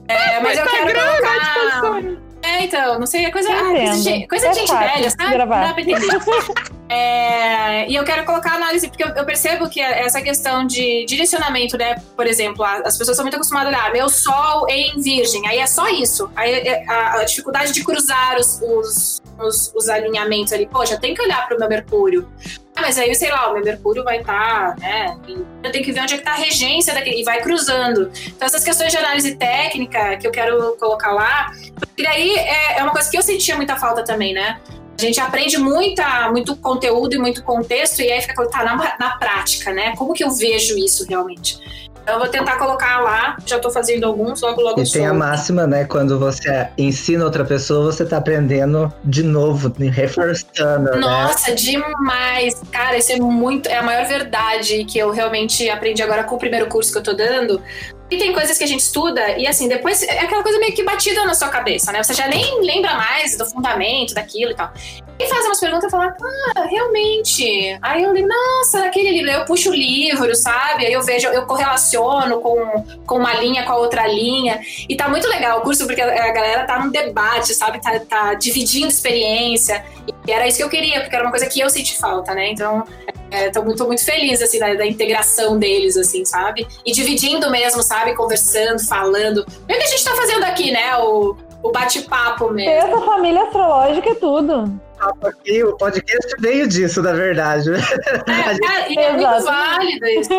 [0.10, 2.22] É, mas eu quero colocar...
[2.62, 5.38] É, então, não sei, é coisa, ah, coisa de, coisa de gente velha, sabe?
[5.38, 6.08] Não dá pra entender.
[6.88, 11.78] é, e eu quero colocar análise, porque eu, eu, percebo que essa questão de direcionamento,
[11.78, 11.96] né?
[12.16, 15.68] Por exemplo, as pessoas são muito acostumadas a olhar, meu sol em virgem, aí é
[15.68, 16.30] só isso.
[16.36, 20.68] Aí é, a, a dificuldade de cruzar os, os, os, os alinhamentos ali.
[20.68, 22.30] Poxa, tem que olhar pro meu Mercúrio.
[22.76, 25.18] Ah, mas aí, sei lá, o meu Mercúrio vai estar, tá, né?
[25.64, 28.12] Eu tenho que ver onde é que tá a regência daquele, e vai cruzando.
[28.28, 31.52] Então, essas questões de análise técnica que eu quero colocar lá,
[31.98, 34.60] e daí é, é uma coisa que eu sentia muita falta também, né?
[34.98, 39.18] A gente aprende muita, muito conteúdo e muito contexto, e aí fica tá na, na
[39.18, 39.96] prática, né?
[39.96, 41.60] Como que eu vejo isso realmente?
[42.08, 45.68] Eu vou tentar colocar lá, já tô fazendo alguns, logo logo E tem a máxima,
[45.68, 45.86] né?
[45.86, 50.98] Quando você ensina outra pessoa, você tá aprendendo de novo, reforçando, né?
[50.98, 51.56] Nossa, né?
[51.56, 52.62] demais!
[52.72, 53.70] Cara, isso é muito.
[53.70, 57.04] É a maior verdade que eu realmente aprendi agora com o primeiro curso que eu
[57.04, 57.62] tô dando.
[58.10, 60.84] E tem coisas que a gente estuda e assim, depois é aquela coisa meio que
[60.84, 62.04] batida na sua cabeça, né?
[62.04, 64.74] Você já nem lembra mais do fundamento, daquilo e tal.
[65.22, 66.16] E faz umas perguntas e fala,
[66.56, 67.78] ah, realmente.
[67.80, 70.88] Aí eu digo, nossa, naquele livro, eu puxo o livro, sabe?
[70.88, 74.60] Aí eu vejo, eu correlaciono com, com uma linha com a outra linha.
[74.90, 77.80] E tá muito legal o curso, porque a galera tá num debate, sabe?
[77.80, 79.86] Tá, tá dividindo experiência.
[80.28, 82.50] E era isso que eu queria, porque era uma coisa que eu senti falta, né?
[82.50, 82.84] Então,
[83.32, 86.68] Estou é, muito, muito feliz, assim, da, da, integração deles, assim, sabe?
[86.86, 88.14] E dividindo mesmo, sabe?
[88.14, 89.46] Conversando, falando.
[89.70, 90.98] É o que a gente está fazendo aqui, né?
[90.98, 92.72] O, o bate-papo mesmo.
[92.72, 94.82] Essa família astrológica é tudo.
[95.24, 97.72] Aqui, o podcast veio disso, na verdade.
[97.72, 100.30] É, e é muito válido isso.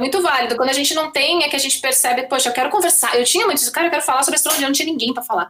[0.00, 0.56] muito válido.
[0.56, 3.18] Quando a gente não tem, é que a gente percebe, poxa, eu quero conversar.
[3.18, 5.48] Eu tinha muito isso, cara, eu quero falar sobre astrologia, não tinha ninguém para falar.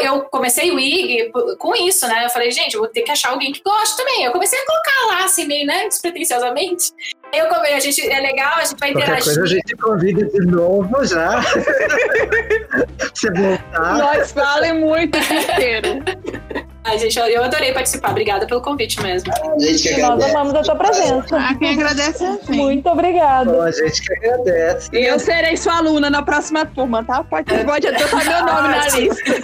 [0.00, 2.24] Eu comecei o IG com isso, né?
[2.24, 4.24] Eu falei, gente, eu vou ter que achar alguém que goste também.
[4.24, 6.90] Eu comecei a colocar lá, assim, meio, né, despretensiosamente.
[7.32, 9.24] Aí eu comecei, a gente, é legal, a gente vai Qualquer interagir.
[9.24, 11.40] Coisa a gente convida de novo já.
[13.14, 13.98] Você voltar.
[13.98, 16.02] Nós falem muito inteiro.
[16.94, 18.10] Ai, gente, eu, eu adorei participar.
[18.10, 19.32] Obrigada pelo convite mesmo.
[19.32, 20.36] A gente que Nós agradece.
[20.36, 21.36] amamos a tua presença.
[21.36, 22.38] Ah, quem agradece é a.
[22.52, 23.52] Muito obrigada.
[23.52, 24.90] Bom, a gente que agradece.
[24.92, 27.24] E eu serei sua aluna na próxima turma, tá?
[27.24, 29.34] Pode, pode adotar meu nome na lista.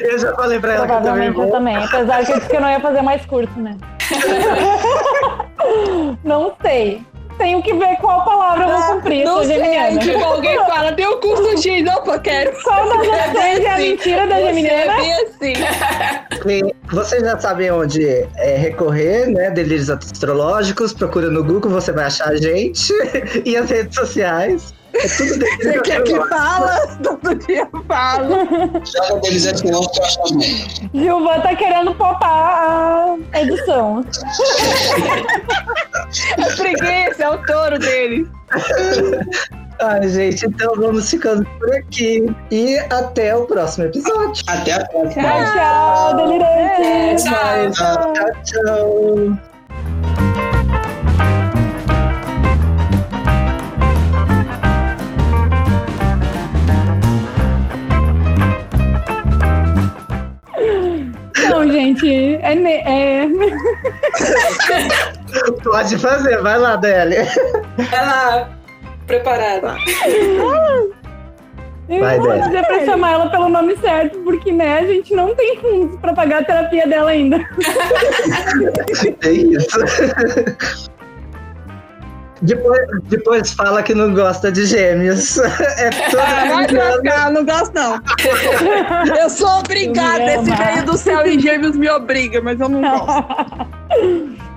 [0.00, 1.50] Eu já falei pra ela que também Provavelmente eu vou.
[1.50, 1.76] também.
[1.76, 3.76] Apesar que eu disse que eu não ia fazer mais curso, né?
[6.24, 7.02] não sei.
[7.40, 9.24] Tenho que ver qual palavra eu vou cumprir.
[9.24, 9.98] Não sei, geminiana.
[9.98, 12.52] tipo, alguém fala, tem o curso X, opa, quero.
[12.62, 13.88] Qual das É bem é a assim.
[13.90, 14.92] mentira da Você geminiana?
[14.92, 15.54] é bem assim.
[16.46, 19.50] Sim, Vocês já sabem onde é, recorrer, né?
[19.50, 20.92] Delírios astrológicos.
[20.92, 22.92] Procura no Google, você vai achar a gente.
[23.46, 24.74] E as redes sociais.
[24.94, 26.86] É tudo delírios Você quer que fala?
[27.02, 28.34] Todo dia eu falo.
[28.84, 30.90] Joga deles assim, não, que eu acho.
[30.94, 34.04] Gilvan tá querendo popar a edição.
[36.38, 38.28] É preguiça, é o touro dele.
[39.80, 42.26] Ai, gente, então vamos ficando por aqui.
[42.50, 44.42] E até o próximo episódio.
[44.48, 45.22] Até a próxima.
[45.22, 47.22] Tchau, tchau, delirante.
[47.22, 47.70] Tchau.
[47.70, 48.14] Tchau,
[48.44, 49.49] tchau.
[61.94, 63.26] Gente, é, ne- é...
[65.62, 67.26] Pode fazer, vai lá, Délia.
[67.92, 68.50] Ela
[69.06, 69.76] preparada.
[71.88, 75.34] Eu Vai, vou dizer pra chamar ela pelo nome certo, porque, né, a gente não
[75.34, 77.38] tem fundos pra pagar a terapia dela ainda.
[79.24, 79.80] É isso.
[82.42, 85.38] Depois, depois fala que não gosta de gêmeos.
[85.78, 88.00] É Vai tudo pra cá, não gosto não.
[89.18, 90.64] Eu sou obrigada, esse ama.
[90.64, 94.40] meio do céu em gêmeos me obriga, mas eu não gosto.